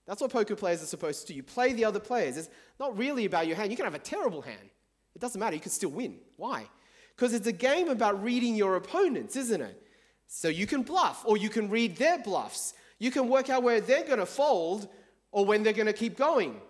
That's 0.07 0.21
what 0.21 0.33
poker 0.33 0.57
players 0.57 0.83
are 0.83 0.87
supposed 0.87 1.23
to 1.23 1.27
do. 1.29 1.35
You 1.35 1.43
play 1.43 1.73
the 1.73 1.85
other 1.85 2.01
players. 2.01 2.37
It's 2.37 2.49
not 2.81 2.97
really 2.97 3.25
about 3.25 3.47
your 3.47 3.57
hand. 3.57 3.71
You 3.71 3.77
can 3.77 3.85
have 3.85 3.95
a 3.95 3.99
terrible 3.99 4.43
hand. 4.43 4.71
It 5.15 5.21
doesn't 5.21 5.39
matter. 5.39 5.55
You 5.55 5.61
can 5.61 5.71
still 5.71 5.91
win. 5.91 6.17
Why? 6.37 6.67
Because 7.15 7.35
it's 7.35 7.47
a 7.47 7.53
game 7.53 7.89
about 7.89 8.23
reading 8.23 8.55
your 8.55 8.77
opponents, 8.77 9.37
isn't 9.37 9.61
it? 9.61 9.83
So 10.27 10.49
you 10.49 10.67
can 10.67 10.83
bluff, 10.83 11.25
or 11.27 11.37
you 11.37 11.49
can 11.49 11.69
read 11.69 11.97
their 11.97 12.19
bluffs. 12.19 12.75
You 12.99 13.11
can 13.11 13.29
work 13.29 13.51
out 13.51 13.63
where 13.63 13.81
they're 13.81 14.05
going 14.05 14.19
to 14.19 14.27
fold 14.27 14.89
or 15.33 15.45
when 15.45 15.63
they're 15.63 15.73
going 15.73 15.87
to 15.87 15.93
keep 15.93 16.17
going. 16.17 16.61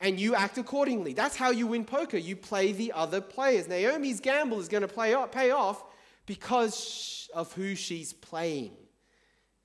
And 0.00 0.20
you 0.20 0.34
act 0.34 0.58
accordingly. 0.58 1.14
That's 1.14 1.36
how 1.36 1.50
you 1.50 1.66
win 1.66 1.84
poker. 1.84 2.18
You 2.18 2.36
play 2.36 2.72
the 2.72 2.92
other 2.92 3.20
players. 3.20 3.66
Naomi's 3.66 4.20
gamble 4.20 4.60
is 4.60 4.68
going 4.68 4.82
to 4.82 4.88
play 4.88 5.14
off, 5.14 5.32
pay 5.32 5.50
off 5.50 5.82
because 6.26 7.30
of 7.34 7.52
who 7.54 7.74
she's 7.74 8.12
playing. 8.12 8.72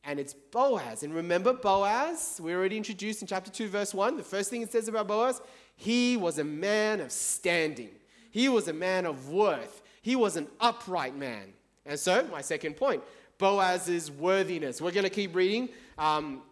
And 0.03 0.19
it's 0.19 0.33
Boaz. 0.33 1.03
And 1.03 1.13
remember 1.13 1.53
Boaz? 1.53 2.39
We 2.41 2.53
already 2.53 2.77
introduced 2.77 3.21
in 3.21 3.27
chapter 3.27 3.51
2, 3.51 3.67
verse 3.67 3.93
1. 3.93 4.17
The 4.17 4.23
first 4.23 4.49
thing 4.49 4.61
it 4.61 4.71
says 4.71 4.87
about 4.87 5.07
Boaz 5.07 5.41
he 5.75 6.15
was 6.15 6.37
a 6.37 6.43
man 6.43 6.99
of 6.99 7.11
standing, 7.11 7.89
he 8.29 8.49
was 8.49 8.67
a 8.67 8.73
man 8.73 9.05
of 9.05 9.29
worth, 9.29 9.81
he 10.01 10.15
was 10.15 10.35
an 10.35 10.47
upright 10.59 11.15
man. 11.15 11.53
And 11.85 11.99
so, 11.99 12.27
my 12.31 12.41
second 12.41 12.77
point 12.77 13.03
Boaz's 13.37 14.11
worthiness. 14.11 14.79
We're 14.79 14.91
going 14.91 15.03
to 15.03 15.09
keep 15.09 15.35
reading. 15.35 15.69
Um, 15.97 16.43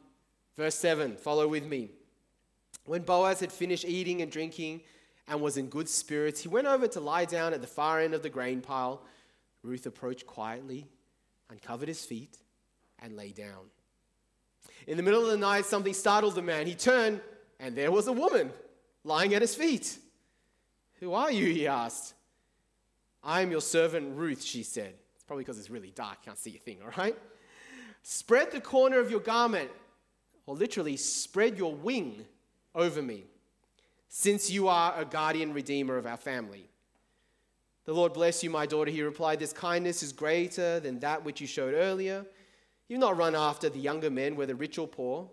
verse 0.58 0.76
7, 0.76 1.18
follow 1.18 1.48
with 1.48 1.66
me. 1.66 1.92
When 2.90 3.04
Boaz 3.04 3.40
had 3.40 3.52
finished 3.52 3.86
eating 3.86 4.24
and 4.24 4.32
drinking 4.32 4.82
and 5.28 5.40
was 5.42 5.58
in 5.58 5.68
good 5.68 5.88
spirits, 5.88 6.42
he 6.42 6.48
went 6.48 6.66
over 6.66 6.88
to 6.88 7.00
lie 7.00 7.26
down 7.26 7.54
at 7.54 7.62
the 7.62 7.68
far 7.68 8.00
end 8.00 8.16
of 8.16 8.24
the 8.24 8.32
grain 8.32 8.62
pile. 8.62 9.04
Ruth 9.62 9.86
approached 9.86 10.26
quietly, 10.26 10.88
uncovered 11.52 11.88
his 11.88 12.04
feet, 12.04 12.36
and 12.98 13.16
lay 13.16 13.30
down. 13.30 13.70
In 14.88 14.98
the 14.98 15.04
middle 15.04 15.24
of 15.24 15.30
the 15.30 15.38
night, 15.38 15.66
something 15.66 15.94
startled 15.94 16.34
the 16.34 16.42
man. 16.42 16.66
He 16.66 16.74
turned, 16.74 17.22
and 17.60 17.76
there 17.76 17.92
was 17.92 18.08
a 18.08 18.12
woman 18.12 18.52
lying 19.04 19.36
at 19.36 19.44
his 19.44 19.54
feet. 19.54 20.00
Who 21.00 21.14
are 21.14 21.32
you? 21.32 21.46
he 21.46 21.68
asked. 21.68 22.16
I 23.24 23.42
am 23.42 23.52
your 23.52 23.62
servant 23.62 24.18
Ruth, 24.18 24.44
she 24.44 24.64
said. 24.64 24.96
It's 25.14 25.24
probably 25.26 25.44
because 25.44 25.60
it's 25.60 25.70
really 25.70 25.92
dark, 25.92 26.26
can't 26.26 26.40
see 26.40 26.56
a 26.56 26.60
thing, 26.60 26.80
all 26.84 26.92
right? 26.98 27.16
Spread 28.02 28.52
the 28.52 28.60
corner 28.62 28.98
of 28.98 29.12
your 29.12 29.20
garment, 29.20 29.70
or 30.48 30.56
literally, 30.56 30.98
spread 30.98 31.56
your 31.56 31.76
wing 31.76 32.26
over 32.76 33.02
me, 33.02 33.26
since 34.08 34.50
you 34.50 34.68
are 34.68 34.94
a 34.98 35.06
guardian 35.06 35.54
redeemer 35.54 35.98
of 35.98 36.06
our 36.06 36.18
family. 36.18 36.70
The 37.86 37.94
Lord 37.94 38.14
bless 38.14 38.44
you, 38.44 38.50
my 38.50 38.66
daughter, 38.66 38.92
he 38.92 39.02
replied. 39.02 39.40
This 39.40 39.54
kindness 39.54 40.04
is 40.04 40.14
greater 40.14 40.80
than 40.80 41.00
that 41.00 41.26
which 41.26 41.42
you 41.42 41.48
showed 41.48 41.74
earlier. 41.74 42.26
You've 42.88 43.00
not 43.00 43.18
run 43.18 43.36
after 43.36 43.70
the 43.70 43.80
younger 43.80 44.10
men, 44.10 44.36
whether 44.36 44.56
rich 44.56 44.78
or 44.78 44.88
poor. 44.88 45.30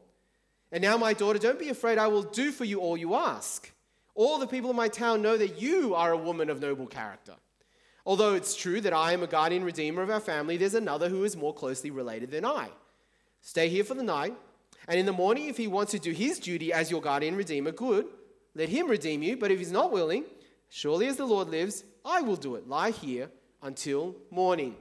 And 0.73 0.83
now, 0.83 0.97
my 0.97 1.13
daughter, 1.13 1.39
don't 1.39 1.59
be 1.59 1.69
afraid. 1.69 1.99
I 1.99 2.07
will 2.07 2.23
do 2.23 2.51
for 2.53 2.65
you 2.65 2.81
all 2.81 2.97
you 2.97 3.15
ask. 3.15 3.71
All 4.15 4.39
the 4.39 4.47
people 4.47 4.71
of 4.71 4.77
my 4.77 4.89
town 4.89 5.21
know 5.23 5.37
that 5.37 5.61
you 5.61 5.95
are 5.95 6.13
a 6.13 6.17
woman 6.17 6.49
of 6.49 6.61
noble 6.61 6.87
character. 6.87 7.35
Although 8.07 8.35
it's 8.35 8.57
true 8.57 8.81
that 8.81 8.93
I 8.93 9.13
am 9.13 9.23
a 9.23 9.27
guardian 9.27 9.65
redeemer 9.65 10.03
of 10.03 10.11
our 10.11 10.21
family, 10.21 10.57
there's 10.57 10.75
another 10.75 11.09
who 11.09 11.25
is 11.25 11.37
more 11.37 11.53
closely 11.53 11.91
related 11.91 12.31
than 12.31 12.45
I. 12.45 12.71
Stay 13.43 13.69
here 13.69 13.85
for 13.85 13.95
the 13.95 14.03
night, 14.03 14.35
and 14.89 14.99
in 14.99 15.07
the 15.07 15.13
morning, 15.13 15.49
if 15.49 15.57
he 15.57 15.67
wants 15.67 15.93
to 15.93 15.99
do 15.99 16.13
his 16.13 16.39
duty 16.39 16.73
as 16.73 16.91
your 16.91 17.01
guardian 17.01 17.37
redeemer, 17.37 17.73
good, 17.73 18.07
let 18.55 18.69
him 18.69 18.89
redeem 18.89 19.23
you. 19.23 19.37
But 19.37 19.51
if 19.51 19.59
he's 19.59 19.73
not 19.73 19.93
willing, 19.93 20.25
surely 20.69 21.07
as 21.07 21.17
the 21.17 21.27
Lord 21.27 21.49
lives, 21.49 21.85
I 22.05 22.23
will 22.23 22.37
do 22.37 22.55
it. 22.55 22.69
Lie 22.69 22.93
here 22.93 23.31
until 23.63 24.15
morning. 24.31 24.77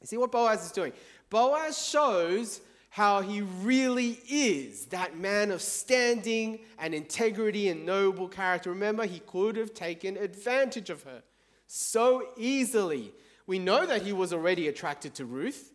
You 0.00 0.06
see 0.06 0.16
what 0.16 0.32
Boaz 0.32 0.64
is 0.64 0.72
doing? 0.72 0.92
Boaz 1.30 1.86
shows 1.86 2.60
how 2.90 3.22
he 3.22 3.40
really 3.40 4.18
is 4.28 4.86
that 4.86 5.16
man 5.16 5.50
of 5.50 5.62
standing 5.62 6.58
and 6.78 6.92
integrity 6.94 7.68
and 7.68 7.86
noble 7.86 8.28
character. 8.28 8.70
Remember, 8.70 9.06
he 9.06 9.20
could 9.20 9.56
have 9.56 9.72
taken 9.72 10.18
advantage 10.18 10.90
of 10.90 11.04
her 11.04 11.22
so 11.66 12.28
easily. 12.36 13.12
We 13.46 13.58
know 13.58 13.86
that 13.86 14.02
he 14.02 14.12
was 14.12 14.32
already 14.32 14.68
attracted 14.68 15.14
to 15.14 15.24
Ruth. 15.24 15.72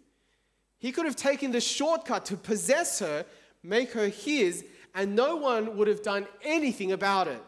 He 0.78 0.92
could 0.92 1.06
have 1.06 1.16
taken 1.16 1.52
the 1.52 1.60
shortcut 1.60 2.26
to 2.26 2.38
possess 2.38 3.00
her, 3.00 3.26
make 3.64 3.92
her 3.92 4.08
his, 4.08 4.66
and 4.94 5.16
no 5.16 5.36
one 5.36 5.78
would 5.78 5.88
have 5.88 6.02
done 6.02 6.28
anything 6.44 6.92
about 6.92 7.28
it. 7.28 7.42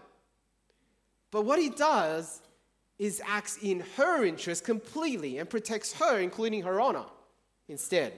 But 1.32 1.46
what 1.46 1.60
he 1.60 1.70
does 1.70 2.42
is 2.98 3.22
acts 3.26 3.58
in 3.62 3.84
her 3.96 4.26
interest 4.26 4.66
completely 4.66 5.38
and 5.38 5.50
protects 5.50 5.94
her, 5.94 6.20
including 6.20 6.64
her 6.64 6.82
honor, 6.82 7.06
instead. 7.68 8.14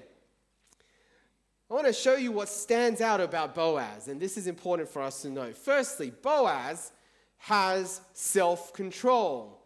I 1.69 1.73
want 1.73 1.87
to 1.87 1.93
show 1.93 2.15
you 2.15 2.31
what 2.33 2.49
stands 2.49 2.99
out 2.99 3.21
about 3.21 3.55
Boaz, 3.55 4.09
and 4.09 4.19
this 4.19 4.37
is 4.37 4.47
important 4.47 4.89
for 4.89 5.01
us 5.01 5.21
to 5.21 5.29
know. 5.29 5.53
Firstly, 5.53 6.11
Boaz 6.21 6.91
has 7.37 8.01
self 8.13 8.73
control. 8.73 9.63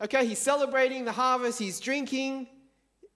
Okay, 0.00 0.26
he's 0.26 0.38
celebrating 0.38 1.04
the 1.04 1.12
harvest, 1.12 1.58
he's 1.58 1.80
drinking. 1.80 2.46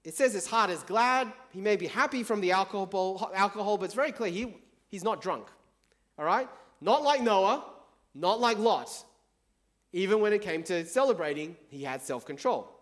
It 0.08 0.14
says 0.14 0.32
his 0.32 0.46
heart 0.46 0.70
is 0.70 0.82
glad. 0.84 1.30
He 1.50 1.60
may 1.60 1.76
be 1.76 1.86
happy 1.86 2.22
from 2.22 2.40
the 2.40 2.52
alcohol, 2.52 3.30
alcohol 3.34 3.76
but 3.76 3.84
it's 3.84 3.94
very 3.94 4.10
clear 4.10 4.32
he, 4.32 4.56
he's 4.88 5.04
not 5.04 5.20
drunk. 5.20 5.48
All 6.18 6.24
right? 6.24 6.48
Not 6.80 7.02
like 7.02 7.20
Noah, 7.20 7.62
not 8.14 8.40
like 8.40 8.56
Lot. 8.56 8.88
Even 9.92 10.22
when 10.22 10.32
it 10.32 10.40
came 10.40 10.62
to 10.62 10.86
celebrating, 10.86 11.58
he 11.68 11.82
had 11.82 12.00
self 12.00 12.24
control. 12.24 12.74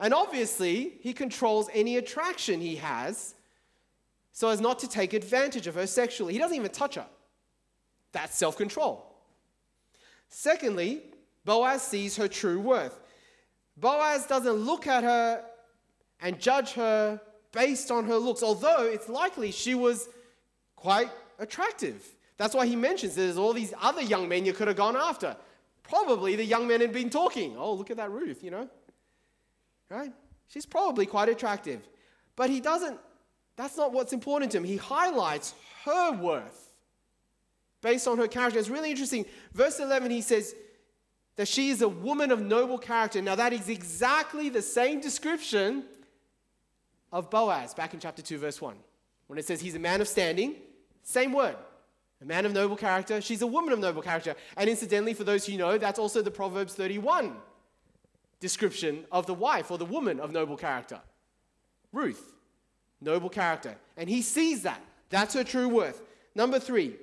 And 0.00 0.12
obviously, 0.12 0.98
he 1.00 1.14
controls 1.14 1.70
any 1.72 1.96
attraction 1.96 2.60
he 2.60 2.76
has 2.76 3.34
so 4.30 4.50
as 4.50 4.60
not 4.60 4.80
to 4.80 4.86
take 4.86 5.14
advantage 5.14 5.66
of 5.66 5.76
her 5.76 5.86
sexually. 5.86 6.34
He 6.34 6.38
doesn't 6.38 6.58
even 6.58 6.70
touch 6.70 6.96
her. 6.96 7.06
That's 8.12 8.36
self 8.36 8.58
control. 8.58 9.16
Secondly, 10.28 11.04
Boaz 11.46 11.80
sees 11.80 12.18
her 12.18 12.28
true 12.28 12.60
worth. 12.60 13.00
Boaz 13.78 14.26
doesn't 14.26 14.52
look 14.52 14.86
at 14.86 15.04
her 15.04 15.42
and 16.20 16.38
judge 16.40 16.72
her 16.72 17.20
based 17.52 17.90
on 17.90 18.06
her 18.06 18.16
looks, 18.16 18.42
although 18.42 18.82
it's 18.82 19.08
likely 19.08 19.50
she 19.50 19.74
was 19.74 20.08
quite 20.76 21.10
attractive. 21.38 22.04
That's 22.36 22.54
why 22.54 22.66
he 22.66 22.76
mentions 22.76 23.14
there's 23.14 23.38
all 23.38 23.52
these 23.52 23.74
other 23.80 24.02
young 24.02 24.28
men 24.28 24.44
you 24.44 24.52
could 24.52 24.68
have 24.68 24.76
gone 24.76 24.96
after. 24.96 25.36
Probably 25.82 26.36
the 26.36 26.44
young 26.44 26.68
men 26.68 26.80
had 26.80 26.92
been 26.92 27.10
talking. 27.10 27.56
Oh, 27.56 27.72
look 27.74 27.90
at 27.90 27.96
that 27.96 28.10
Ruth, 28.10 28.44
you 28.44 28.50
know? 28.50 28.68
Right? 29.88 30.12
She's 30.48 30.66
probably 30.66 31.06
quite 31.06 31.28
attractive. 31.28 31.80
But 32.36 32.50
he 32.50 32.60
doesn't 32.60 32.98
that's 33.58 33.76
not 33.76 33.92
what's 33.92 34.12
important 34.12 34.52
to 34.52 34.58
him. 34.58 34.64
He 34.64 34.76
highlights 34.76 35.52
her 35.84 36.12
worth 36.12 36.72
based 37.82 38.06
on 38.06 38.16
her 38.16 38.28
character. 38.28 38.60
It's 38.60 38.68
really 38.68 38.90
interesting. 38.90 39.26
Verse 39.52 39.80
11, 39.80 40.12
he 40.12 40.20
says 40.20 40.54
that 41.34 41.48
she 41.48 41.70
is 41.70 41.82
a 41.82 41.88
woman 41.88 42.30
of 42.30 42.40
noble 42.40 42.78
character. 42.78 43.20
Now, 43.20 43.34
that 43.34 43.52
is 43.52 43.68
exactly 43.68 44.48
the 44.48 44.62
same 44.62 45.00
description 45.00 45.82
of 47.12 47.30
Boaz 47.30 47.74
back 47.74 47.94
in 47.94 48.00
chapter 48.00 48.22
2, 48.22 48.38
verse 48.38 48.60
1. 48.60 48.74
When 49.26 49.38
it 49.38 49.46
says 49.46 49.60
he's 49.60 49.74
a 49.74 49.78
man 49.78 50.00
of 50.00 50.08
standing, 50.08 50.56
same 51.02 51.32
word. 51.32 51.56
A 52.20 52.24
man 52.24 52.44
of 52.46 52.52
noble 52.52 52.76
character. 52.76 53.20
She's 53.20 53.42
a 53.42 53.46
woman 53.46 53.72
of 53.72 53.78
noble 53.78 54.02
character. 54.02 54.34
And 54.56 54.68
incidentally, 54.68 55.14
for 55.14 55.24
those 55.24 55.46
who 55.46 55.56
know, 55.56 55.78
that's 55.78 55.98
also 55.98 56.20
the 56.22 56.30
Proverbs 56.30 56.74
31 56.74 57.36
description 58.40 59.04
of 59.12 59.26
the 59.26 59.34
wife 59.34 59.70
or 59.70 59.78
the 59.78 59.84
woman 59.84 60.20
of 60.20 60.30
noble 60.30 60.56
character 60.56 61.00
Ruth 61.92 62.34
noble 63.00 63.28
character. 63.28 63.76
And 63.96 64.08
he 64.08 64.22
sees 64.22 64.62
that. 64.62 64.82
That's 65.10 65.34
her 65.34 65.44
true 65.44 65.68
worth. 65.68 66.02
Number 66.34 66.58
three, 66.58 66.96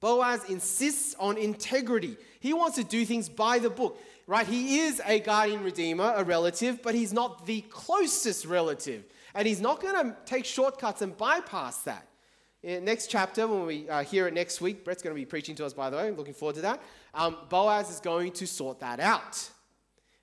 Boaz 0.00 0.44
insists 0.48 1.14
on 1.18 1.38
integrity. 1.38 2.16
He 2.40 2.52
wants 2.52 2.76
to 2.76 2.84
do 2.84 3.04
things 3.04 3.28
by 3.28 3.58
the 3.58 3.70
book, 3.70 3.98
right? 4.26 4.46
He 4.46 4.80
is 4.80 5.00
a 5.06 5.20
guardian 5.20 5.62
redeemer, 5.62 6.12
a 6.16 6.24
relative, 6.24 6.82
but 6.82 6.94
he's 6.94 7.12
not 7.12 7.46
the 7.46 7.60
closest 7.62 8.44
relative. 8.46 9.04
And 9.34 9.46
he's 9.46 9.60
not 9.60 9.80
going 9.80 9.94
to 9.94 10.16
take 10.24 10.44
shortcuts 10.44 11.02
and 11.02 11.16
bypass 11.16 11.82
that. 11.82 12.08
In 12.62 12.84
next 12.84 13.08
chapter, 13.08 13.46
when 13.46 13.66
we 13.66 13.88
uh, 13.88 14.02
hear 14.02 14.26
it 14.26 14.34
next 14.34 14.60
week, 14.60 14.84
Brett's 14.84 15.02
going 15.02 15.14
to 15.14 15.20
be 15.20 15.26
preaching 15.26 15.54
to 15.56 15.66
us, 15.66 15.72
by 15.72 15.90
the 15.90 15.96
way. 15.96 16.10
Looking 16.10 16.34
forward 16.34 16.56
to 16.56 16.62
that. 16.62 16.82
Um, 17.14 17.36
Boaz 17.48 17.90
is 17.90 18.00
going 18.00 18.32
to 18.32 18.46
sort 18.46 18.80
that 18.80 18.98
out. 18.98 19.50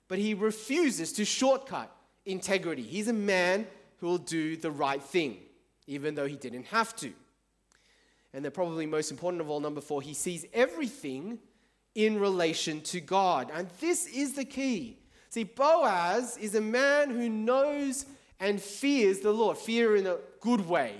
But 0.08 0.18
he 0.18 0.34
refuses 0.34 1.12
to 1.14 1.24
shortcut 1.24 1.94
integrity. 2.26 2.82
He's 2.82 3.08
a 3.08 3.14
man 3.14 3.66
who 3.98 4.08
will 4.08 4.18
do 4.18 4.56
the 4.56 4.70
right 4.70 5.02
thing, 5.02 5.38
even 5.86 6.14
though 6.14 6.26
he 6.26 6.36
didn't 6.36 6.66
have 6.66 6.94
to. 6.96 7.12
And 8.34 8.44
then, 8.44 8.52
probably 8.52 8.84
most 8.84 9.10
important 9.10 9.40
of 9.40 9.48
all, 9.48 9.60
number 9.60 9.80
four, 9.80 10.02
he 10.02 10.12
sees 10.12 10.44
everything 10.52 11.38
in 11.94 12.18
relation 12.18 12.80
to 12.82 13.00
God. 13.00 13.50
And 13.54 13.68
this 13.80 14.06
is 14.06 14.34
the 14.34 14.44
key. 14.44 14.98
See, 15.30 15.44
Boaz 15.44 16.36
is 16.36 16.54
a 16.54 16.60
man 16.60 17.10
who 17.10 17.28
knows 17.28 18.06
and 18.40 18.60
fears 18.60 19.20
the 19.20 19.32
Lord. 19.32 19.56
Fear 19.56 19.96
in 19.96 20.06
a 20.06 20.18
good 20.40 20.68
way, 20.68 20.94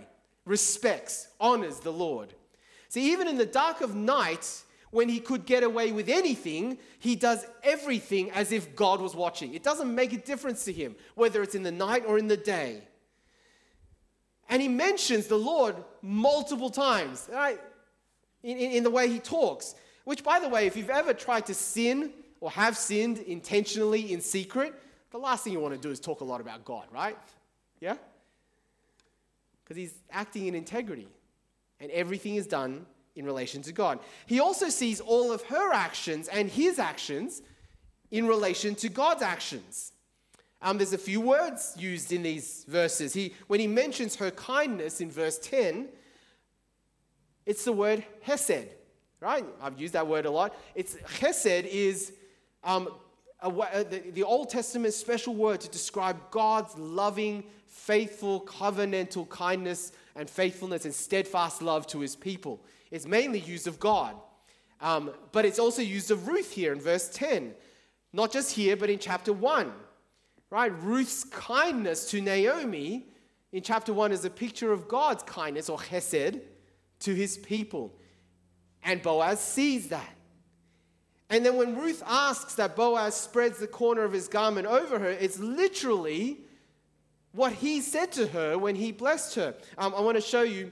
respects, 0.45 1.29
honors 1.41 1.81
the 1.81 1.93
Lord. 1.93 2.35
See, 2.89 3.13
even 3.13 3.29
in 3.29 3.37
the 3.37 3.47
dark 3.47 3.81
of 3.81 3.95
night, 3.95 4.63
when 4.91 5.09
he 5.09 5.19
could 5.19 5.45
get 5.45 5.65
away 5.65 5.91
with 5.91 6.09
anything, 6.09 6.79
he 7.01 7.17
does 7.17 7.45
everything 7.65 8.31
as 8.31 8.53
if 8.53 8.77
God 8.77 9.01
was 9.01 9.15
watching. 9.15 9.53
It 9.53 9.65
doesn't 9.65 9.93
make 9.93 10.13
a 10.13 10.19
difference 10.19 10.65
to 10.67 10.73
him, 10.73 10.95
whether 11.17 11.43
it's 11.43 11.57
in 11.57 11.65
the 11.65 11.73
night 11.73 12.05
or 12.07 12.17
in 12.17 12.29
the 12.29 12.37
day. 12.37 12.83
And 14.49 14.63
he 14.63 14.69
mentions 14.69 15.27
the 15.27 15.39
Lord 15.39 15.75
multiple 16.01 16.71
times, 16.71 17.29
right? 17.33 17.61
In, 18.45 18.57
in, 18.57 18.71
in 18.71 18.83
the 18.85 18.91
way 18.91 19.09
he 19.09 19.19
talks. 19.19 19.75
Which, 20.05 20.23
by 20.23 20.39
the 20.39 20.49
way, 20.49 20.67
if 20.67 20.77
you've 20.77 20.91
ever 20.91 21.15
tried 21.15 21.47
to 21.47 21.55
sin 21.55 22.13
or 22.41 22.51
have 22.51 22.77
sinned 22.77 23.19
intentionally 23.19 24.13
in 24.13 24.21
secret, 24.21 24.75
the 25.11 25.19
last 25.19 25.45
thing 25.45 25.53
you 25.53 25.61
want 25.61 25.75
to 25.75 25.81
do 25.81 25.91
is 25.91 26.01
talk 26.01 26.21
a 26.21 26.25
lot 26.25 26.41
about 26.41 26.65
God, 26.65 26.87
right? 26.93 27.17
Yeah? 27.81 27.97
Because 29.63 29.77
he's 29.77 29.95
acting 30.11 30.47
in 30.47 30.55
integrity 30.55 31.09
and 31.81 31.91
everything 31.91 32.35
is 32.35 32.47
done 32.47 32.85
in 33.17 33.25
relation 33.25 33.63
to 33.63 33.73
God. 33.73 34.01
He 34.27 34.41
also 34.41 34.69
sees 34.69 35.01
all 35.01 35.33
of 35.33 35.43
her 35.43 35.73
actions 35.73 36.29
and 36.29 36.51
his 36.51 36.79
actions 36.79 37.43
in 38.11 38.27
relation 38.27 38.75
to 38.77 38.89
God's 38.89 39.23
actions. 39.23 39.93
Um, 40.61 40.79
there's 40.79 40.93
a 40.93 40.99
few 40.99 41.21
words 41.21 41.75
used 41.79 42.13
in 42.13 42.23
these 42.23 42.65
verses. 42.67 43.13
He, 43.13 43.35
when 43.49 43.61
he 43.61 43.67
mentions 43.67 44.17
her 44.17 44.31
kindness 44.31 45.01
in 45.01 45.11
verse 45.11 45.39
10, 45.39 45.89
it's 47.45 47.65
the 47.65 47.73
word 47.73 48.05
hesed, 48.23 48.69
right? 49.25 49.45
I've 49.63 49.81
used 49.81 49.95
that 49.95 50.07
word 50.07 50.27
a 50.27 50.31
lot. 50.31 50.55
It's 50.75 50.97
chesed 51.19 51.65
is 51.65 52.13
um, 52.63 52.89
a, 53.41 53.49
a, 53.49 53.85
the, 53.85 53.99
the 54.11 54.23
Old 54.23 54.51
Testament 54.51 54.93
special 54.93 55.35
word 55.35 55.61
to 55.63 55.69
describe 55.71 56.19
God's 56.31 56.77
loving, 56.79 57.45
faithful, 57.67 58.43
covenantal 58.43 59.29
kindness 59.29 59.93
and 60.15 60.29
faithfulness 60.29 60.85
and 60.85 60.95
steadfast 60.95 61.63
love 61.63 61.87
to 61.89 62.01
his 62.01 62.15
people. 62.15 62.61
It's 62.91 63.07
mainly 63.07 63.41
used 63.41 63.67
of 63.67 63.81
God, 63.81 64.15
um, 64.81 65.11
but 65.33 65.45
it's 65.45 65.59
also 65.59 65.81
used 65.81 66.11
of 66.11 66.29
Ruth 66.29 66.53
here 66.53 66.73
in 66.73 66.81
verse 66.81 67.09
10. 67.09 67.55
Not 68.13 68.31
just 68.31 68.53
here, 68.53 68.77
but 68.77 68.91
in 68.91 68.99
chapter 68.99 69.33
1 69.33 69.73
right? 70.55 70.73
Ruth's 70.83 71.25
kindness 71.25 72.09
to 72.13 72.21
Naomi 72.21 73.07
in 73.51 73.61
chapter 73.61 73.93
1 73.93 74.13
is 74.13 74.25
a 74.25 74.31
picture 74.31 74.73
of 74.73 74.87
God's 74.87 75.25
kindness 75.25 75.69
or 75.69 75.79
chesed 75.79 76.41
to 77.01 77.15
his 77.15 77.39
people. 77.39 77.93
And 78.85 79.03
Boaz 79.03 79.41
sees 79.41 79.89
that. 79.89 80.15
And 81.31 81.45
then 81.45 81.57
when 81.57 81.77
Ruth 81.77 82.03
asks 82.07 82.55
that 82.57 82.77
Boaz 82.77 83.15
spreads 83.15 83.59
the 83.59 83.67
corner 83.67 84.03
of 84.03 84.13
his 84.13 84.29
garment 84.29 84.67
over 84.67 84.99
her, 84.99 85.09
it's 85.09 85.39
literally 85.39 86.39
what 87.33 87.53
he 87.53 87.81
said 87.81 88.13
to 88.13 88.29
her 88.29 88.59
when 88.59 88.77
he 88.77 88.93
blessed 88.93 89.35
her. 89.37 89.55
Um, 89.79 89.95
I 89.97 90.01
want 90.01 90.17
to 90.17 90.21
show 90.21 90.43
you 90.43 90.71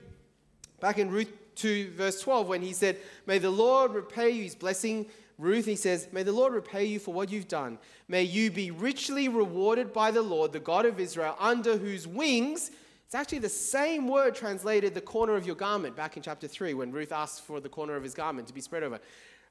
back 0.78 0.98
in 0.98 1.10
Ruth 1.10 1.32
2, 1.56 1.90
verse 1.92 2.20
12, 2.20 2.48
when 2.48 2.62
he 2.62 2.72
said, 2.72 2.98
May 3.26 3.38
the 3.38 3.50
Lord 3.50 3.92
repay 3.92 4.30
you, 4.30 4.42
he's 4.42 4.54
blessing 4.54 5.06
Ruth, 5.38 5.64
he 5.64 5.76
says, 5.76 6.08
May 6.12 6.22
the 6.22 6.32
Lord 6.32 6.52
repay 6.52 6.84
you 6.84 6.98
for 6.98 7.12
what 7.12 7.30
you've 7.30 7.48
done. 7.48 7.78
May 8.06 8.22
you 8.22 8.50
be 8.50 8.70
richly 8.70 9.28
rewarded 9.28 9.92
by 9.92 10.10
the 10.10 10.22
Lord, 10.22 10.52
the 10.52 10.60
God 10.60 10.86
of 10.86 11.00
Israel, 11.00 11.36
under 11.40 11.76
whose 11.76 12.06
wings, 12.06 12.70
it's 13.12 13.20
actually 13.20 13.40
the 13.40 13.48
same 13.50 14.08
word 14.08 14.34
translated 14.34 14.94
the 14.94 15.02
corner 15.02 15.36
of 15.36 15.44
your 15.44 15.54
garment 15.54 15.94
back 15.94 16.16
in 16.16 16.22
chapter 16.22 16.48
3 16.48 16.72
when 16.72 16.92
Ruth 16.92 17.12
asked 17.12 17.42
for 17.42 17.60
the 17.60 17.68
corner 17.68 17.94
of 17.94 18.02
his 18.02 18.14
garment 18.14 18.48
to 18.48 18.54
be 18.54 18.62
spread 18.62 18.82
over. 18.82 19.00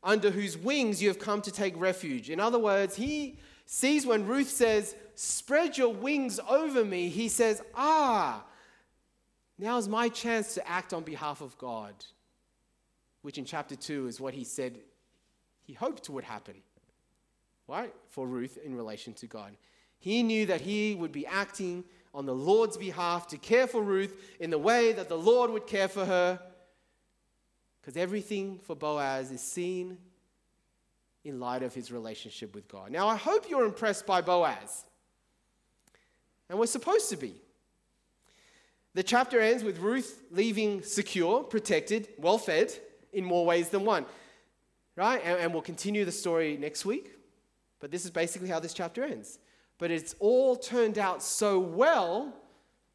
Under 0.03 0.31
whose 0.31 0.57
wings 0.57 0.99
you 0.99 1.09
have 1.09 1.19
come 1.19 1.43
to 1.43 1.51
take 1.51 1.79
refuge. 1.79 2.31
In 2.31 2.39
other 2.39 2.57
words, 2.57 2.95
he 2.95 3.37
sees 3.67 4.03
when 4.03 4.25
Ruth 4.25 4.49
says, 4.49 4.95
Spread 5.13 5.77
your 5.77 5.93
wings 5.93 6.39
over 6.49 6.83
me, 6.83 7.09
he 7.09 7.29
says, 7.29 7.61
Ah, 7.75 8.43
now 9.59 9.77
is 9.77 9.87
my 9.87 10.09
chance 10.09 10.55
to 10.55 10.67
act 10.67 10.91
on 10.91 11.03
behalf 11.03 11.41
of 11.41 11.55
God. 11.59 11.93
Which 13.21 13.37
in 13.37 13.45
chapter 13.45 13.75
2 13.75 14.07
is 14.07 14.19
what 14.19 14.33
he 14.33 14.43
said 14.43 14.79
he 15.61 15.73
hoped 15.73 16.09
would 16.09 16.23
happen, 16.23 16.55
right, 17.67 17.93
for 18.09 18.25
Ruth 18.25 18.57
in 18.65 18.73
relation 18.73 19.13
to 19.13 19.27
God. 19.27 19.55
He 19.99 20.23
knew 20.23 20.47
that 20.47 20.61
he 20.61 20.95
would 20.95 21.11
be 21.11 21.27
acting 21.27 21.83
on 22.13 22.25
the 22.25 22.35
Lord's 22.35 22.77
behalf 22.77 23.27
to 23.27 23.37
care 23.37 23.67
for 23.67 23.81
Ruth 23.81 24.15
in 24.39 24.49
the 24.49 24.57
way 24.57 24.91
that 24.93 25.09
the 25.09 25.17
Lord 25.17 25.51
would 25.51 25.67
care 25.67 25.87
for 25.87 26.05
her. 26.05 26.39
Because 27.79 27.97
everything 27.97 28.59
for 28.59 28.75
Boaz 28.75 29.31
is 29.31 29.41
seen 29.41 29.97
in 31.23 31.39
light 31.39 31.63
of 31.63 31.73
his 31.73 31.91
relationship 31.91 32.53
with 32.53 32.67
God. 32.67 32.91
Now, 32.91 33.07
I 33.07 33.15
hope 33.15 33.49
you're 33.49 33.65
impressed 33.65 34.05
by 34.05 34.21
Boaz. 34.21 34.85
And 36.49 36.59
we're 36.59 36.65
supposed 36.65 37.09
to 37.09 37.17
be. 37.17 37.35
The 38.93 39.03
chapter 39.03 39.39
ends 39.39 39.63
with 39.63 39.79
Ruth 39.79 40.21
leaving 40.31 40.83
secure, 40.83 41.43
protected, 41.43 42.09
well 42.17 42.37
fed 42.37 42.73
in 43.13 43.23
more 43.23 43.45
ways 43.45 43.69
than 43.69 43.85
one 43.85 44.05
right? 44.95 45.21
And, 45.23 45.39
and 45.39 45.53
we'll 45.53 45.61
continue 45.61 46.05
the 46.05 46.11
story 46.11 46.57
next 46.57 46.85
week. 46.85 47.15
But 47.79 47.91
this 47.91 48.05
is 48.05 48.11
basically 48.11 48.49
how 48.49 48.59
this 48.59 48.73
chapter 48.73 49.03
ends. 49.03 49.39
But 49.81 49.89
it's 49.89 50.13
all 50.19 50.55
turned 50.55 50.99
out 50.99 51.23
so 51.23 51.57
well, 51.57 52.31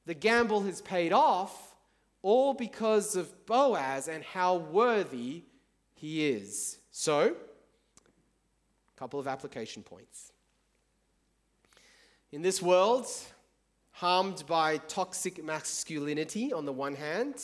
the 0.04 0.14
gamble 0.14 0.62
has 0.62 0.80
paid 0.80 1.12
off, 1.12 1.74
all 2.22 2.54
because 2.54 3.16
of 3.16 3.44
Boaz 3.44 4.06
and 4.06 4.22
how 4.22 4.58
worthy 4.58 5.42
he 5.94 6.28
is. 6.28 6.78
So, 6.92 7.34
a 7.34 8.96
couple 8.96 9.18
of 9.18 9.26
application 9.26 9.82
points. 9.82 10.30
In 12.30 12.42
this 12.42 12.62
world, 12.62 13.08
harmed 13.90 14.44
by 14.46 14.76
toxic 14.76 15.42
masculinity 15.42 16.52
on 16.52 16.66
the 16.66 16.72
one 16.72 16.94
hand, 16.94 17.42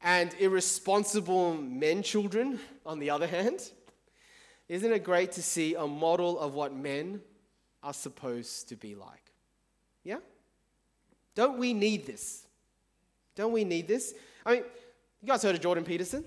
and 0.00 0.34
irresponsible 0.38 1.52
men 1.54 2.02
children, 2.02 2.58
on 2.86 2.98
the 2.98 3.10
other 3.10 3.26
hand. 3.26 3.72
Isn't 4.70 4.90
it 4.90 5.04
great 5.04 5.32
to 5.32 5.42
see 5.42 5.74
a 5.74 5.86
model 5.86 6.38
of 6.38 6.54
what 6.54 6.74
men 6.74 7.20
are 7.82 7.92
supposed 7.92 8.68
to 8.68 8.76
be 8.76 8.94
like? 8.94 9.32
Yeah? 10.04 10.18
Don't 11.34 11.58
we 11.58 11.72
need 11.72 12.06
this? 12.06 12.46
Don't 13.34 13.52
we 13.52 13.64
need 13.64 13.86
this? 13.86 14.14
I 14.44 14.54
mean, 14.54 14.64
you 15.22 15.28
guys 15.28 15.42
heard 15.42 15.54
of 15.54 15.60
Jordan 15.60 15.84
Peterson? 15.84 16.24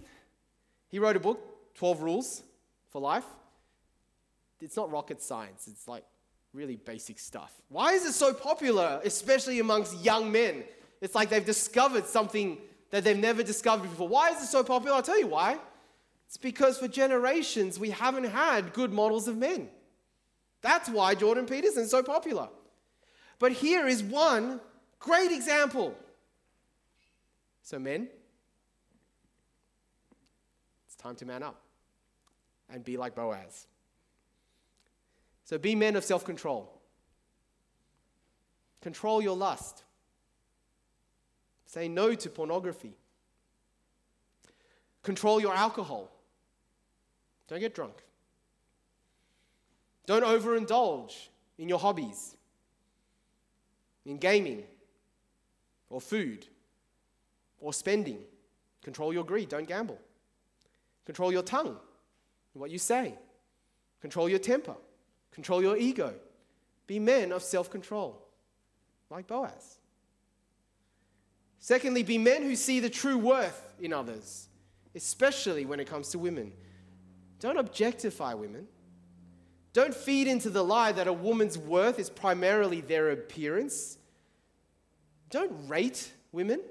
He 0.88 1.00
wrote 1.00 1.16
a 1.16 1.20
book, 1.20 1.40
12 1.76 2.02
Rules 2.02 2.44
for 2.90 3.02
Life. 3.02 3.26
It's 4.62 4.76
not 4.76 4.92
rocket 4.92 5.22
science, 5.22 5.68
it's 5.68 5.88
like 5.88 6.06
really 6.54 6.76
basic 6.76 7.18
stuff. 7.18 7.54
Why 7.70 7.94
is 7.94 8.06
it 8.06 8.14
so 8.14 8.34
popular, 8.34 9.02
especially 9.04 9.60
amongst 9.60 10.04
young 10.04 10.32
men? 10.32 10.64
It's 11.02 11.16
like 11.16 11.30
they've 11.30 11.46
discovered 11.46 12.06
something 12.06 12.58
that 12.92 13.04
they've 13.04 13.18
never 13.18 13.42
discovered 13.42 13.90
before. 13.90 14.08
Why 14.08 14.30
is 14.32 14.44
it 14.44 14.48
so 14.48 14.64
popular? 14.64 14.96
I'll 14.96 15.02
tell 15.02 15.20
you 15.20 15.28
why. 15.28 15.58
It's 16.28 16.38
because 16.38 16.78
for 16.78 16.88
generations 16.88 17.80
we 17.80 17.90
haven't 17.90 18.26
had 18.26 18.74
good 18.74 18.94
models 18.94 19.28
of 19.28 19.38
men. 19.38 19.70
That's 20.62 20.90
why 20.90 21.16
Jordan 21.16 21.46
Peterson 21.46 21.84
is 21.84 21.92
so 21.92 22.04
popular. 22.04 22.50
But 23.40 23.52
here 23.52 23.88
is 23.88 24.04
one 24.04 24.60
great 25.00 25.32
example. 25.32 25.96
So, 27.64 27.80
men, 27.80 28.08
it's 30.86 30.96
time 30.96 31.16
to 31.16 31.26
man 31.26 31.44
up 31.44 31.62
and 32.70 32.84
be 32.84 32.98
like 32.98 33.16
Boaz. 33.16 33.68
So, 35.44 35.58
be 35.58 35.76
men 35.76 35.96
of 35.96 36.04
self 36.04 36.24
control. 36.24 36.82
Control 38.82 39.22
your 39.22 39.36
lust. 39.36 39.84
Say 41.66 41.88
no 41.88 42.14
to 42.16 42.30
pornography. 42.30 42.94
Control 45.04 45.40
your 45.40 45.54
alcohol. 45.54 46.12
Don't 47.48 47.60
get 47.60 47.74
drunk. 47.74 47.94
Don't 50.06 50.24
overindulge 50.24 51.28
in 51.58 51.70
your 51.70 51.80
hobbies, 51.80 52.36
in 54.06 54.18
gaming, 54.18 54.64
or 55.90 56.02
food, 56.02 56.48
or 57.60 57.74
spending. 57.74 58.20
Control 58.84 59.14
your 59.14 59.24
greed. 59.24 59.50
Don't 59.50 59.68
gamble. 59.68 60.00
Control 61.06 61.32
your 61.32 61.44
tongue, 61.44 61.78
what 62.54 62.72
you 62.72 62.80
say. 62.80 63.14
Control 64.02 64.28
your 64.28 64.40
temper. 64.40 64.76
Control 65.32 65.62
your 65.62 65.78
ego. 65.78 66.14
Be 66.88 67.00
men 67.00 67.32
of 67.32 67.44
self 67.44 67.70
control, 67.70 68.22
like 69.10 69.28
Boaz. 69.28 69.78
Secondly, 71.60 72.02
be 72.02 72.18
men 72.18 72.42
who 72.42 72.56
see 72.56 72.80
the 72.80 72.90
true 72.90 73.18
worth 73.18 73.68
in 73.80 73.94
others, 73.94 74.48
especially 74.96 75.66
when 75.66 75.80
it 75.80 75.88
comes 75.88 76.10
to 76.10 76.20
women. 76.20 76.52
Don't 77.40 77.58
objectify 77.58 78.34
women. 78.34 78.68
Don't 79.74 79.94
feed 79.94 80.28
into 80.28 80.50
the 80.50 80.64
lie 80.64 80.92
that 80.92 81.08
a 81.08 81.14
woman's 81.14 81.58
worth 81.58 81.98
is 81.98 82.10
primarily 82.10 82.82
their 82.82 83.12
appearance. 83.12 83.98
Don't 85.30 85.68
rate 85.68 86.12
women, 86.32 86.62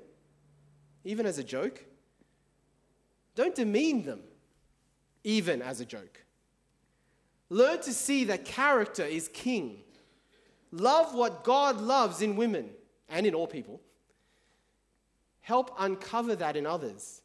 even 1.04 1.24
as 1.24 1.38
a 1.38 1.44
joke. 1.44 1.84
Don't 3.34 3.54
demean 3.54 4.04
them, 4.04 4.20
even 5.24 5.62
as 5.62 5.80
a 5.80 5.84
joke. 5.86 6.24
Learn 7.48 7.80
to 7.82 7.92
see 7.92 8.24
that 8.24 8.44
character 8.44 9.02
is 9.02 9.28
king. 9.28 9.82
Love 10.70 11.14
what 11.14 11.42
God 11.42 11.80
loves 11.80 12.22
in 12.22 12.36
women 12.36 12.70
and 13.08 13.26
in 13.26 13.34
all 13.34 13.46
people. 13.46 13.80
Help 15.40 15.74
uncover 15.78 16.36
that 16.36 16.56
in 16.56 16.66
others. 16.66 17.22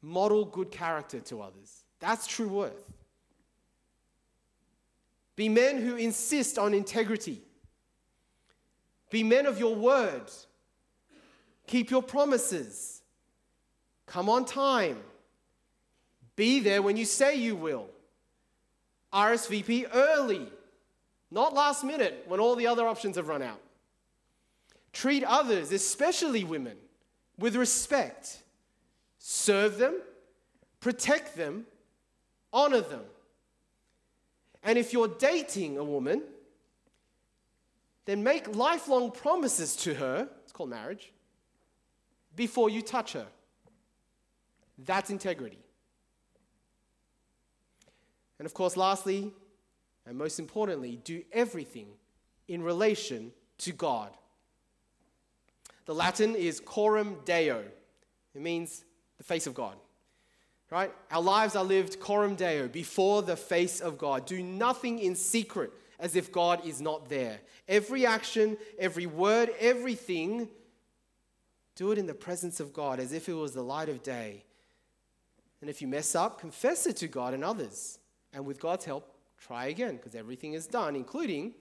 Model 0.00 0.44
good 0.44 0.70
character 0.70 1.20
to 1.20 1.42
others. 1.42 1.84
That's 1.98 2.26
true 2.26 2.48
worth. 2.48 2.92
Be 5.36 5.50
men 5.50 5.82
who 5.82 5.96
insist 5.96 6.58
on 6.58 6.72
integrity. 6.72 7.42
Be 9.10 9.22
men 9.22 9.46
of 9.46 9.58
your 9.58 9.74
word. 9.74 10.30
Keep 11.66 11.90
your 11.90 12.02
promises. 12.02 13.02
Come 14.06 14.28
on 14.28 14.44
time. 14.44 14.98
Be 16.36 16.60
there 16.60 16.82
when 16.82 16.96
you 16.96 17.04
say 17.04 17.36
you 17.36 17.54
will. 17.54 17.88
RSVP 19.12 19.88
early, 19.94 20.46
not 21.30 21.54
last 21.54 21.84
minute 21.84 22.24
when 22.26 22.40
all 22.40 22.56
the 22.56 22.66
other 22.66 22.86
options 22.86 23.16
have 23.16 23.28
run 23.28 23.42
out. 23.42 23.60
Treat 24.92 25.24
others, 25.24 25.72
especially 25.72 26.44
women, 26.44 26.76
with 27.38 27.56
respect. 27.56 28.38
Serve 29.18 29.78
them, 29.78 30.00
protect 30.80 31.36
them, 31.36 31.66
honor 32.52 32.80
them. 32.80 33.04
And 34.62 34.78
if 34.78 34.92
you're 34.92 35.08
dating 35.08 35.78
a 35.78 35.84
woman, 35.84 36.22
then 38.04 38.22
make 38.22 38.54
lifelong 38.54 39.10
promises 39.10 39.76
to 39.76 39.94
her, 39.94 40.28
it's 40.42 40.52
called 40.52 40.70
marriage, 40.70 41.12
before 42.34 42.70
you 42.70 42.82
touch 42.82 43.12
her. 43.12 43.26
That's 44.78 45.10
integrity. 45.10 45.58
And 48.38 48.46
of 48.46 48.54
course, 48.54 48.76
lastly, 48.76 49.32
and 50.06 50.16
most 50.16 50.38
importantly, 50.38 51.00
do 51.02 51.22
everything 51.32 51.88
in 52.46 52.62
relation 52.62 53.32
to 53.58 53.72
God. 53.72 54.10
The 55.86 55.94
Latin 55.94 56.34
is 56.34 56.60
coram 56.60 57.16
deo. 57.24 57.64
It 58.34 58.42
means 58.42 58.84
the 59.18 59.24
face 59.24 59.46
of 59.46 59.54
God. 59.54 59.76
Right? 60.70 60.92
Our 61.12 61.22
lives 61.22 61.54
are 61.54 61.64
lived 61.64 62.00
coram 62.00 62.34
deo, 62.34 62.66
before 62.66 63.22
the 63.22 63.36
face 63.36 63.80
of 63.80 63.98
God. 63.98 64.26
Do 64.26 64.42
nothing 64.42 64.98
in 64.98 65.14
secret 65.14 65.72
as 65.98 66.16
if 66.16 66.32
God 66.32 66.66
is 66.66 66.80
not 66.80 67.08
there. 67.08 67.38
Every 67.68 68.04
action, 68.04 68.56
every 68.78 69.06
word, 69.06 69.50
everything, 69.60 70.48
do 71.76 71.92
it 71.92 71.98
in 71.98 72.06
the 72.06 72.14
presence 72.14 72.58
of 72.58 72.72
God 72.72 72.98
as 72.98 73.12
if 73.12 73.28
it 73.28 73.34
was 73.34 73.52
the 73.52 73.62
light 73.62 73.88
of 73.88 74.02
day. 74.02 74.44
And 75.60 75.70
if 75.70 75.80
you 75.80 75.88
mess 75.88 76.14
up, 76.14 76.40
confess 76.40 76.86
it 76.86 76.96
to 76.98 77.08
God 77.08 77.32
and 77.32 77.44
others. 77.44 77.98
And 78.32 78.44
with 78.44 78.60
God's 78.60 78.84
help, 78.84 79.14
try 79.38 79.66
again, 79.66 79.96
because 79.96 80.14
everything 80.14 80.54
is 80.54 80.66
done, 80.66 80.96
including 80.96 81.54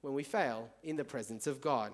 when 0.00 0.14
we 0.14 0.22
fail, 0.22 0.68
in 0.82 0.96
the 0.96 1.04
presence 1.04 1.46
of 1.46 1.60
God. 1.60 1.92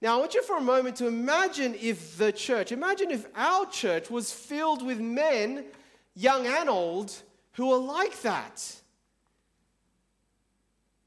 Now, 0.00 0.16
I 0.16 0.20
want 0.20 0.34
you 0.34 0.42
for 0.42 0.56
a 0.56 0.60
moment 0.60 0.96
to 0.96 1.06
imagine 1.06 1.76
if 1.80 2.16
the 2.18 2.32
church, 2.32 2.72
imagine 2.72 3.10
if 3.10 3.26
our 3.36 3.66
church 3.66 4.10
was 4.10 4.32
filled 4.32 4.84
with 4.84 4.98
men, 4.98 5.66
young 6.14 6.46
and 6.46 6.68
old, 6.68 7.12
who 7.52 7.72
are 7.72 7.78
like 7.78 8.20
that. 8.22 8.76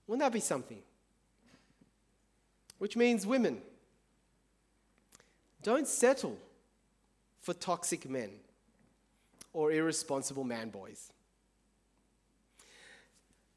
Wouldn't 0.08 0.22
that 0.22 0.34
be 0.34 0.40
something? 0.40 0.82
Which 2.78 2.96
means, 2.96 3.26
women, 3.26 3.62
don't 5.64 5.88
settle 5.88 6.38
for 7.42 7.54
toxic 7.54 8.10
men 8.10 8.30
or 9.54 9.72
irresponsible 9.72 10.44
man 10.44 10.70
boys. 10.70 11.12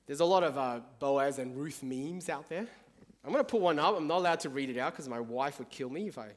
There's 0.06 0.20
a 0.20 0.24
lot 0.24 0.42
of 0.42 0.56
uh, 0.56 0.80
Boaz 1.00 1.38
and 1.38 1.54
Ruth 1.54 1.82
memes 1.82 2.30
out 2.30 2.48
there. 2.48 2.66
I'm 3.24 3.32
going 3.32 3.44
to 3.44 3.50
put 3.50 3.60
one 3.60 3.78
up. 3.78 3.94
I'm 3.94 4.06
not 4.06 4.18
allowed 4.18 4.40
to 4.40 4.48
read 4.48 4.70
it 4.70 4.78
out 4.78 4.92
because 4.92 5.08
my 5.08 5.20
wife 5.20 5.58
would 5.58 5.68
kill 5.68 5.90
me 5.90 6.08
if 6.08 6.16
I. 6.16 6.28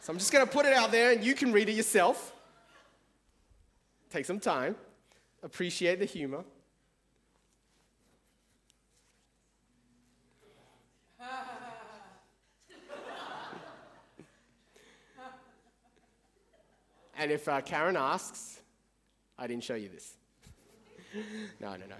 So 0.00 0.12
I'm 0.12 0.18
just 0.18 0.32
going 0.32 0.44
to 0.44 0.52
put 0.52 0.66
it 0.66 0.74
out 0.74 0.90
there 0.90 1.12
and 1.12 1.24
you 1.24 1.34
can 1.34 1.50
read 1.52 1.70
it 1.70 1.72
yourself. 1.72 2.34
Take 4.10 4.26
some 4.26 4.40
time. 4.40 4.74
Appreciate 5.40 6.00
the 6.00 6.04
humor. 6.04 6.44
and 17.16 17.30
if 17.30 17.48
uh, 17.48 17.60
Karen 17.60 17.96
asks, 17.96 18.60
I 19.38 19.46
didn't 19.46 19.62
show 19.62 19.76
you 19.76 19.88
this. 19.88 20.14
no, 21.60 21.70
no, 21.76 21.86
no. 21.86 21.94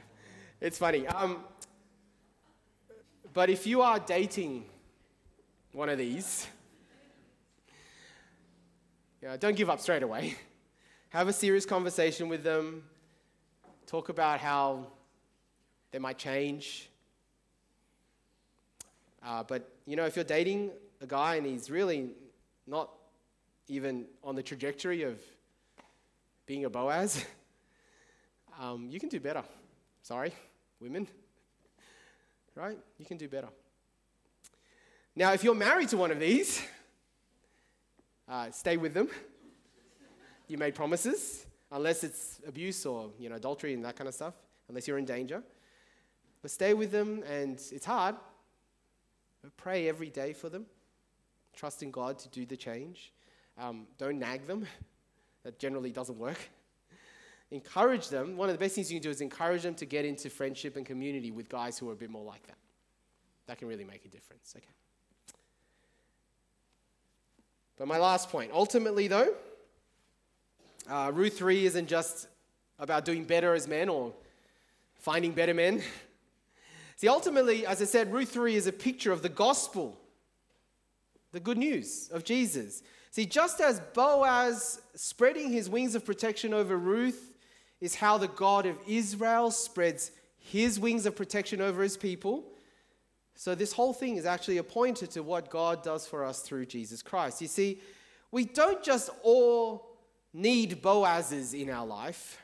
It's 0.60 0.78
funny. 0.78 1.06
Um, 1.06 1.44
but 3.32 3.48
if 3.50 3.68
you 3.68 3.82
are 3.82 4.00
dating 4.00 4.64
one 5.72 5.88
of 5.88 5.96
these, 5.96 6.48
yeah, 9.22 9.36
don't 9.36 9.54
give 9.54 9.70
up 9.70 9.78
straight 9.78 10.02
away. 10.02 10.36
Have 11.10 11.28
a 11.28 11.32
serious 11.32 11.66
conversation 11.66 12.28
with 12.28 12.42
them. 12.44 12.84
Talk 13.86 14.08
about 14.08 14.40
how 14.40 14.86
they 15.90 15.98
might 15.98 16.18
change. 16.18 16.88
Uh, 19.24 19.42
but, 19.42 19.68
you 19.86 19.96
know, 19.96 20.06
if 20.06 20.16
you're 20.16 20.24
dating 20.24 20.70
a 21.00 21.06
guy 21.06 21.34
and 21.34 21.46
he's 21.46 21.68
really 21.68 22.10
not 22.66 22.90
even 23.66 24.06
on 24.22 24.36
the 24.36 24.42
trajectory 24.42 25.02
of 25.02 25.20
being 26.46 26.64
a 26.64 26.70
Boaz, 26.70 27.24
um, 28.60 28.88
you 28.88 29.00
can 29.00 29.08
do 29.08 29.20
better. 29.20 29.42
Sorry 30.02 30.32
women. 30.80 31.06
Right? 32.54 32.78
You 32.98 33.04
can 33.04 33.16
do 33.16 33.28
better. 33.28 33.48
Now, 35.14 35.32
if 35.32 35.44
you're 35.44 35.54
married 35.54 35.88
to 35.90 35.96
one 35.96 36.10
of 36.10 36.18
these, 36.18 36.62
uh, 38.28 38.50
stay 38.50 38.76
with 38.76 38.94
them. 38.94 39.08
You 40.50 40.58
made 40.58 40.74
promises, 40.74 41.46
unless 41.70 42.04
it's 42.04 42.40
abuse 42.46 42.84
or 42.84 43.10
you 43.18 43.28
know 43.28 43.36
adultery 43.36 43.72
and 43.72 43.84
that 43.84 43.96
kind 43.96 44.08
of 44.08 44.14
stuff. 44.14 44.34
Unless 44.68 44.86
you're 44.86 44.98
in 44.98 45.04
danger, 45.04 45.42
but 46.42 46.50
stay 46.50 46.74
with 46.74 46.92
them, 46.92 47.22
and 47.28 47.52
it's 47.72 47.84
hard. 47.84 48.16
But 49.42 49.56
pray 49.56 49.88
every 49.88 50.10
day 50.10 50.32
for 50.32 50.48
them. 50.48 50.66
Trust 51.54 51.82
in 51.82 51.90
God 51.90 52.18
to 52.18 52.28
do 52.28 52.44
the 52.44 52.56
change. 52.56 53.12
Um, 53.58 53.86
don't 53.96 54.18
nag 54.18 54.46
them. 54.46 54.66
That 55.42 55.58
generally 55.58 55.90
doesn't 55.90 56.18
work 56.18 56.36
encourage 57.50 58.08
them. 58.08 58.36
One 58.36 58.48
of 58.48 58.54
the 58.54 58.58
best 58.58 58.74
things 58.74 58.92
you 58.92 58.98
can 58.98 59.02
do 59.02 59.10
is 59.10 59.20
encourage 59.20 59.62
them 59.62 59.74
to 59.76 59.86
get 59.86 60.04
into 60.04 60.30
friendship 60.30 60.76
and 60.76 60.86
community 60.86 61.30
with 61.30 61.48
guys 61.48 61.78
who 61.78 61.88
are 61.88 61.92
a 61.92 61.96
bit 61.96 62.10
more 62.10 62.24
like 62.24 62.46
that. 62.46 62.56
That 63.46 63.58
can 63.58 63.68
really 63.68 63.84
make 63.84 64.04
a 64.04 64.08
difference. 64.08 64.54
Okay. 64.56 64.66
But 67.76 67.88
my 67.88 67.98
last 67.98 68.28
point 68.28 68.50
ultimately, 68.52 69.08
though, 69.08 69.34
uh, 70.88 71.10
Ruth 71.12 71.38
3 71.38 71.66
isn't 71.66 71.88
just 71.88 72.28
about 72.78 73.04
doing 73.04 73.24
better 73.24 73.54
as 73.54 73.68
men 73.68 73.88
or 73.88 74.12
finding 74.98 75.32
better 75.32 75.54
men. 75.54 75.82
See, 76.96 77.08
ultimately, 77.08 77.66
as 77.66 77.80
I 77.80 77.86
said, 77.86 78.12
Ruth 78.12 78.30
3 78.30 78.54
is 78.54 78.66
a 78.66 78.72
picture 78.72 79.12
of 79.12 79.22
the 79.22 79.28
gospel, 79.28 79.98
the 81.32 81.40
good 81.40 81.58
news 81.58 82.10
of 82.12 82.24
Jesus. 82.24 82.82
See, 83.10 83.26
just 83.26 83.60
as 83.60 83.80
Boaz 83.94 84.80
spreading 84.94 85.50
his 85.50 85.68
wings 85.68 85.94
of 85.94 86.04
protection 86.04 86.54
over 86.54 86.76
Ruth 86.76 87.32
is 87.80 87.94
how 87.94 88.18
the 88.18 88.28
God 88.28 88.66
of 88.66 88.76
Israel 88.86 89.50
spreads 89.50 90.12
his 90.38 90.78
wings 90.78 91.06
of 91.06 91.16
protection 91.16 91.60
over 91.60 91.82
his 91.82 91.96
people. 91.96 92.44
So, 93.34 93.54
this 93.54 93.72
whole 93.72 93.94
thing 93.94 94.16
is 94.16 94.26
actually 94.26 94.58
a 94.58 94.62
pointer 94.62 95.06
to 95.06 95.22
what 95.22 95.48
God 95.48 95.82
does 95.82 96.06
for 96.06 96.24
us 96.24 96.40
through 96.40 96.66
Jesus 96.66 97.02
Christ. 97.02 97.40
You 97.40 97.48
see, 97.48 97.80
we 98.30 98.44
don't 98.44 98.82
just 98.82 99.08
all 99.22 99.89
need 100.32 100.82
Boazes 100.82 101.54
in 101.54 101.70
our 101.70 101.86
life, 101.86 102.40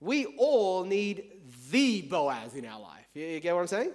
we 0.00 0.26
all 0.38 0.84
need 0.84 1.24
the 1.70 2.02
Boaz 2.02 2.54
in 2.54 2.64
our 2.64 2.80
life. 2.80 3.06
You 3.14 3.38
get 3.40 3.54
what 3.54 3.62
I'm 3.62 3.66
saying? 3.66 3.92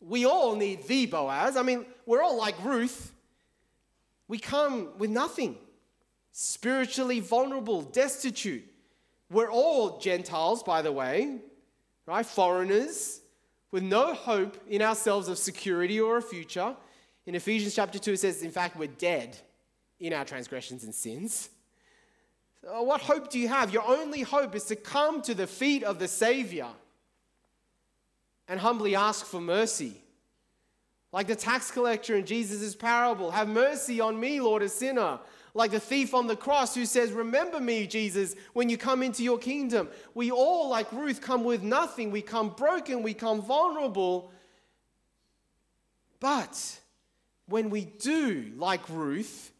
We 0.00 0.26
all 0.26 0.56
need 0.56 0.84
the 0.86 1.06
Boaz. 1.06 1.56
I 1.56 1.62
mean, 1.62 1.86
we're 2.06 2.22
all 2.22 2.36
like 2.36 2.62
Ruth. 2.64 3.12
We 4.26 4.38
come 4.38 4.90
with 4.98 5.10
nothing, 5.10 5.56
spiritually 6.32 7.20
vulnerable, 7.20 7.82
destitute. 7.82 8.64
We're 9.30 9.50
all 9.50 9.98
Gentiles, 9.98 10.62
by 10.62 10.82
the 10.82 10.92
way, 10.92 11.38
right? 12.06 12.26
Foreigners 12.26 13.20
with 13.70 13.82
no 13.82 14.14
hope 14.14 14.56
in 14.68 14.82
ourselves 14.82 15.28
of 15.28 15.38
security 15.38 16.00
or 16.00 16.16
a 16.16 16.22
future. 16.22 16.74
In 17.26 17.34
Ephesians 17.34 17.74
chapter 17.74 17.98
2, 17.98 18.12
it 18.12 18.20
says, 18.20 18.42
in 18.42 18.50
fact, 18.50 18.76
we're 18.76 18.88
dead 18.88 19.36
in 20.00 20.12
our 20.12 20.24
transgressions 20.24 20.84
and 20.84 20.94
sins. 20.94 21.50
So 22.62 22.82
what 22.82 23.00
hope 23.00 23.30
do 23.30 23.38
you 23.38 23.48
have? 23.48 23.72
Your 23.72 23.86
only 23.86 24.22
hope 24.22 24.54
is 24.54 24.64
to 24.64 24.76
come 24.76 25.22
to 25.22 25.34
the 25.34 25.46
feet 25.46 25.84
of 25.84 25.98
the 25.98 26.08
Savior 26.08 26.68
and 28.48 28.58
humbly 28.60 28.94
ask 28.94 29.24
for 29.24 29.40
mercy. 29.40 30.02
Like 31.12 31.26
the 31.26 31.36
tax 31.36 31.70
collector 31.70 32.16
in 32.16 32.26
Jesus' 32.26 32.74
parable, 32.74 33.30
have 33.30 33.48
mercy 33.48 34.00
on 34.00 34.18
me, 34.18 34.40
Lord, 34.40 34.62
a 34.62 34.68
sinner 34.68 35.20
like 35.58 35.72
the 35.72 35.80
thief 35.80 36.14
on 36.14 36.28
the 36.28 36.36
cross 36.36 36.74
who 36.74 36.86
says, 36.86 37.10
Remember 37.10 37.60
me, 37.60 37.86
Jesus, 37.86 38.36
when 38.52 38.68
you 38.68 38.78
come 38.78 39.02
into 39.02 39.24
your 39.24 39.38
kingdom. 39.38 39.88
We 40.14 40.30
all, 40.30 40.68
like 40.68 40.90
Ruth, 40.92 41.20
come 41.20 41.42
with 41.42 41.64
nothing. 41.64 42.12
We 42.12 42.22
come 42.22 42.50
broken, 42.50 43.02
we 43.02 43.12
come 43.12 43.42
vulnerable. 43.42 44.30
But 46.20 46.78
when 47.46 47.70
we 47.70 47.86
do, 47.86 48.52
like 48.56 48.88
Ruth, 48.88 49.52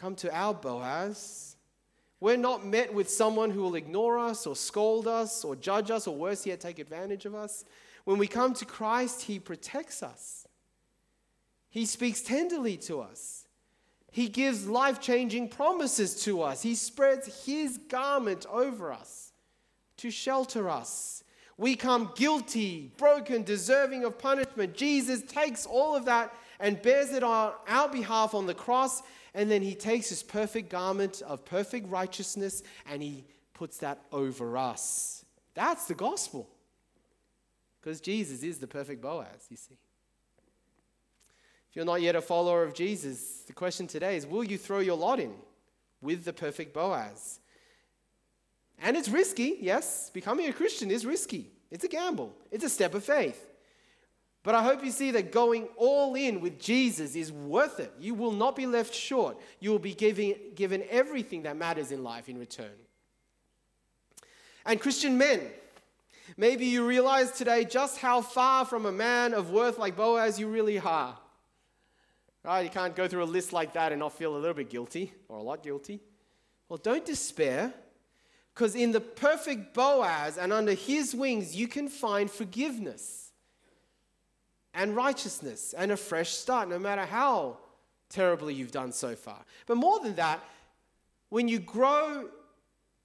come 0.00 0.14
to 0.14 0.34
our 0.34 0.54
Boaz, 0.54 1.56
we're 2.20 2.38
not 2.38 2.64
met 2.64 2.92
with 2.94 3.10
someone 3.10 3.50
who 3.50 3.60
will 3.60 3.74
ignore 3.74 4.18
us 4.18 4.46
or 4.46 4.56
scold 4.56 5.06
us 5.06 5.44
or 5.44 5.54
judge 5.54 5.90
us 5.90 6.06
or 6.06 6.16
worse 6.16 6.46
yet, 6.46 6.60
take 6.60 6.78
advantage 6.78 7.26
of 7.26 7.34
us. 7.34 7.66
When 8.04 8.16
we 8.16 8.26
come 8.26 8.54
to 8.54 8.64
Christ, 8.64 9.22
He 9.22 9.38
protects 9.38 10.02
us, 10.02 10.46
He 11.68 11.84
speaks 11.84 12.22
tenderly 12.22 12.78
to 12.78 13.00
us. 13.00 13.46
He 14.12 14.28
gives 14.28 14.66
life 14.66 15.00
changing 15.00 15.50
promises 15.50 16.20
to 16.24 16.42
us. 16.42 16.62
He 16.62 16.74
spreads 16.74 17.44
His 17.44 17.78
garment 17.78 18.44
over 18.50 18.92
us 18.92 19.32
to 19.98 20.10
shelter 20.10 20.68
us. 20.68 21.22
We 21.56 21.76
come 21.76 22.10
guilty, 22.16 22.90
broken, 22.96 23.44
deserving 23.44 24.04
of 24.04 24.18
punishment. 24.18 24.74
Jesus 24.74 25.22
takes 25.22 25.66
all 25.66 25.94
of 25.94 26.06
that 26.06 26.34
and 26.60 26.80
bears 26.80 27.12
it 27.12 27.22
on 27.22 27.52
our 27.66 27.88
behalf 27.88 28.34
on 28.34 28.46
the 28.46 28.54
cross. 28.54 29.02
And 29.34 29.50
then 29.50 29.62
He 29.62 29.74
takes 29.74 30.08
His 30.08 30.22
perfect 30.22 30.68
garment 30.68 31.22
of 31.22 31.44
perfect 31.44 31.88
righteousness 31.88 32.62
and 32.88 33.02
He 33.02 33.24
puts 33.54 33.78
that 33.78 34.00
over 34.12 34.56
us. 34.56 35.24
That's 35.54 35.86
the 35.86 35.94
gospel. 35.94 36.48
Because 37.80 38.00
Jesus 38.00 38.42
is 38.42 38.58
the 38.58 38.66
perfect 38.66 39.00
Boaz, 39.00 39.46
you 39.48 39.56
see. 39.56 39.78
If 41.70 41.76
you're 41.76 41.84
not 41.84 42.02
yet 42.02 42.16
a 42.16 42.20
follower 42.20 42.62
of 42.62 42.74
Jesus, 42.74 43.42
the 43.46 43.52
question 43.52 43.86
today 43.86 44.16
is 44.16 44.26
will 44.26 44.44
you 44.44 44.58
throw 44.58 44.80
your 44.80 44.96
lot 44.96 45.20
in 45.20 45.32
with 46.02 46.24
the 46.24 46.32
perfect 46.32 46.74
Boaz? 46.74 47.38
And 48.82 48.96
it's 48.96 49.08
risky, 49.08 49.58
yes. 49.60 50.10
Becoming 50.12 50.48
a 50.48 50.52
Christian 50.52 50.90
is 50.90 51.06
risky. 51.06 51.50
It's 51.70 51.84
a 51.84 51.88
gamble, 51.88 52.34
it's 52.50 52.64
a 52.64 52.68
step 52.68 52.94
of 52.94 53.04
faith. 53.04 53.49
But 54.42 54.54
I 54.54 54.62
hope 54.62 54.82
you 54.82 54.90
see 54.90 55.10
that 55.10 55.32
going 55.32 55.68
all 55.76 56.14
in 56.14 56.40
with 56.40 56.58
Jesus 56.58 57.14
is 57.14 57.30
worth 57.30 57.78
it. 57.78 57.92
You 58.00 58.14
will 58.14 58.32
not 58.32 58.56
be 58.56 58.66
left 58.66 58.94
short. 58.94 59.38
You 59.60 59.70
will 59.70 59.78
be 59.78 59.92
giving, 59.92 60.34
given 60.54 60.82
everything 60.88 61.42
that 61.42 61.56
matters 61.56 61.92
in 61.92 62.02
life 62.02 62.28
in 62.28 62.38
return. 62.38 62.72
And 64.64 64.80
Christian 64.80 65.18
men, 65.18 65.42
maybe 66.38 66.64
you 66.64 66.86
realize 66.86 67.32
today 67.32 67.64
just 67.64 67.98
how 67.98 68.22
far 68.22 68.64
from 68.64 68.86
a 68.86 68.92
man 68.92 69.34
of 69.34 69.50
worth 69.50 69.78
like 69.78 69.94
Boaz 69.94 70.40
you 70.40 70.48
really 70.48 70.78
are. 70.78 71.18
Right? 72.42 72.62
You 72.62 72.70
can't 72.70 72.96
go 72.96 73.06
through 73.06 73.24
a 73.24 73.24
list 73.24 73.52
like 73.52 73.74
that 73.74 73.92
and 73.92 73.98
not 73.98 74.14
feel 74.14 74.34
a 74.34 74.38
little 74.38 74.54
bit 74.54 74.70
guilty 74.70 75.12
or 75.28 75.36
a 75.36 75.42
lot 75.42 75.62
guilty. 75.62 76.00
Well, 76.70 76.78
don't 76.78 77.04
despair, 77.04 77.74
because 78.54 78.74
in 78.74 78.92
the 78.92 79.00
perfect 79.00 79.74
Boaz 79.74 80.38
and 80.38 80.50
under 80.50 80.72
his 80.72 81.14
wings, 81.14 81.54
you 81.54 81.68
can 81.68 81.88
find 81.88 82.30
forgiveness 82.30 83.19
and 84.74 84.94
righteousness 84.94 85.74
and 85.76 85.92
a 85.92 85.96
fresh 85.96 86.30
start, 86.30 86.68
no 86.68 86.78
matter 86.78 87.04
how 87.04 87.58
terribly 88.08 88.54
you've 88.54 88.72
done 88.72 88.92
so 88.92 89.14
far. 89.14 89.44
But 89.66 89.76
more 89.76 90.00
than 90.00 90.14
that, 90.16 90.40
when 91.28 91.48
you 91.48 91.58
grow 91.58 92.28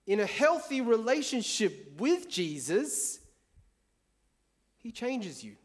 in 0.07 0.19
a 0.19 0.25
healthy 0.25 0.81
relationship 0.81 1.99
with 1.99 2.29
Jesus, 2.29 3.19
he 4.77 4.91
changes 4.91 5.43
you. 5.43 5.55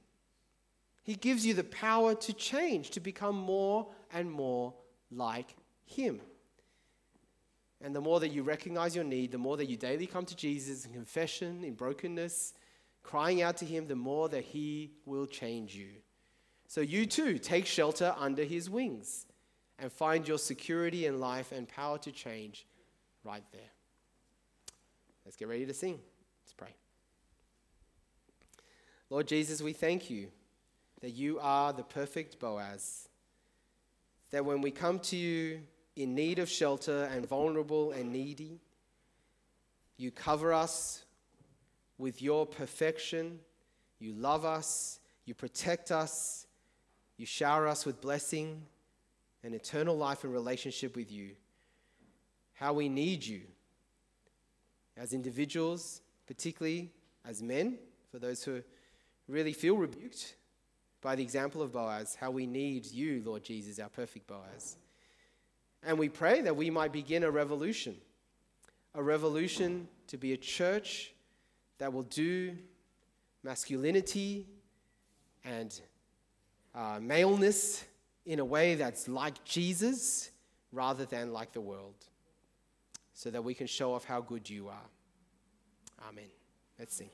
He 1.03 1.15
gives 1.15 1.45
you 1.45 1.55
the 1.55 1.65
power 1.65 2.15
to 2.15 2.33
change, 2.33 2.91
to 2.91 3.01
become 3.01 3.37
more 3.37 3.89
and 4.13 4.31
more 4.31 4.75
like 5.11 5.57
Him. 5.85 6.21
And 7.83 7.97
the 7.97 8.01
more 8.01 8.21
that 8.21 8.29
you 8.29 8.43
recognize 8.43 8.95
your 8.95 9.05
need, 9.05 9.33
the 9.33 9.39
more 9.39 9.57
that 9.57 9.69
you 9.69 9.77
daily 9.77 10.07
come 10.07 10.27
to 10.27 10.37
Jesus 10.37 10.85
in 10.85 10.93
confession, 10.93 11.65
in 11.65 11.75
brokenness, 11.75 12.55
crying 13.03 13.43
out 13.43 13.57
to 13.59 13.65
Him, 13.65 13.87
the 13.87 13.97
more 13.97 14.29
that 14.29 14.45
He 14.45 14.93
will 15.05 15.27
change 15.27 15.75
you. 15.75 15.89
So 16.67 16.81
you 16.81 17.07
too 17.07 17.39
take 17.39 17.67
shelter 17.67 18.15
under 18.17 18.45
His 18.45 18.71
wings 18.71 19.27
and 19.79 19.91
find 19.91 20.29
your 20.29 20.39
security 20.39 21.07
in 21.07 21.19
life 21.19 21.53
and 21.53 21.67
power 21.69 21.99
to 21.99 22.13
change 22.13 22.67
right 23.25 23.45
there. 23.53 23.71
Let's 25.25 25.37
get 25.37 25.49
ready 25.49 25.67
to 25.67 25.75
sing. 25.75 25.99
Let's 26.43 26.53
pray. 26.53 26.75
Lord 29.09 29.27
Jesus, 29.27 29.61
we 29.61 29.73
thank 29.73 30.11
you 30.11 30.29
that 31.01 31.11
you 31.11 31.39
are 31.41 31.73
the 31.73 31.83
perfect 31.83 32.39
Boaz. 32.39 33.09
That 34.31 34.45
when 34.45 34.61
we 34.61 34.71
come 34.71 35.01
to 35.01 35.17
you 35.17 35.61
in 35.97 36.15
need 36.15 36.39
of 36.39 36.49
shelter 36.49 37.09
and 37.13 37.27
vulnerable 37.27 37.91
and 37.93 38.13
needy, 38.13 38.61
you 39.97 40.11
cover 40.11 40.53
us 40.53 41.05
with 42.01 42.23
your 42.23 42.47
perfection. 42.47 43.39
You 43.99 44.13
love 44.13 44.45
us. 44.45 44.99
You 45.27 45.35
protect 45.35 45.93
us. 45.93 46.47
You 47.17 47.27
shower 47.27 47.69
us 47.69 47.85
with 47.85 48.01
blessing 48.01 48.63
and 49.45 49.55
eternal 49.55 49.97
life 49.97 50.25
and 50.25 50.33
relationship 50.33 50.97
with 50.97 51.13
you. 51.13 51.33
How 52.55 52.73
we 52.73 52.89
need 52.89 53.25
you 53.25 53.43
as 54.97 55.13
individuals, 55.13 56.01
particularly 56.27 56.91
as 57.25 57.43
men, 57.43 57.79
for 58.11 58.19
those 58.19 58.43
who 58.43 58.63
really 59.29 59.53
feel 59.53 59.77
rebuked 59.77 60.35
by 61.01 61.15
the 61.15 61.23
example 61.23 61.63
of 61.63 61.73
Boaz, 61.73 62.17
how 62.19 62.31
we 62.31 62.47
need 62.47 62.87
you, 62.87 63.23
Lord 63.25 63.43
Jesus, 63.43 63.79
our 63.79 63.89
perfect 63.89 64.27
Boaz. 64.27 64.77
And 65.83 65.99
we 65.99 66.09
pray 66.09 66.43
that 66.43 66.57
we 66.57 66.69
might 66.69 66.93
begin 66.93 67.23
a 67.23 67.31
revolution 67.31 67.97
a 68.95 69.03
revolution 69.03 69.87
to 70.09 70.17
be 70.17 70.33
a 70.33 70.37
church 70.37 71.13
that 71.81 71.93
will 71.93 72.03
do 72.05 72.53
masculinity 73.43 74.47
and 75.45 75.81
uh, 76.75 76.99
maleness 77.01 77.85
in 78.27 78.38
a 78.38 78.45
way 78.45 78.75
that's 78.75 79.09
like 79.09 79.43
Jesus 79.45 80.31
rather 80.73 81.07
than 81.07 81.33
like 81.33 81.53
the 81.53 81.61
world, 81.61 81.95
so 83.14 83.31
that 83.31 83.43
we 83.43 83.55
can 83.55 83.66
show 83.66 83.95
off 83.95 84.05
how 84.05 84.21
good 84.21 84.49
you 84.49 84.69
are. 84.69 84.88
Amen. 86.09 86.29
Let's 86.79 86.95
sing. 86.95 87.09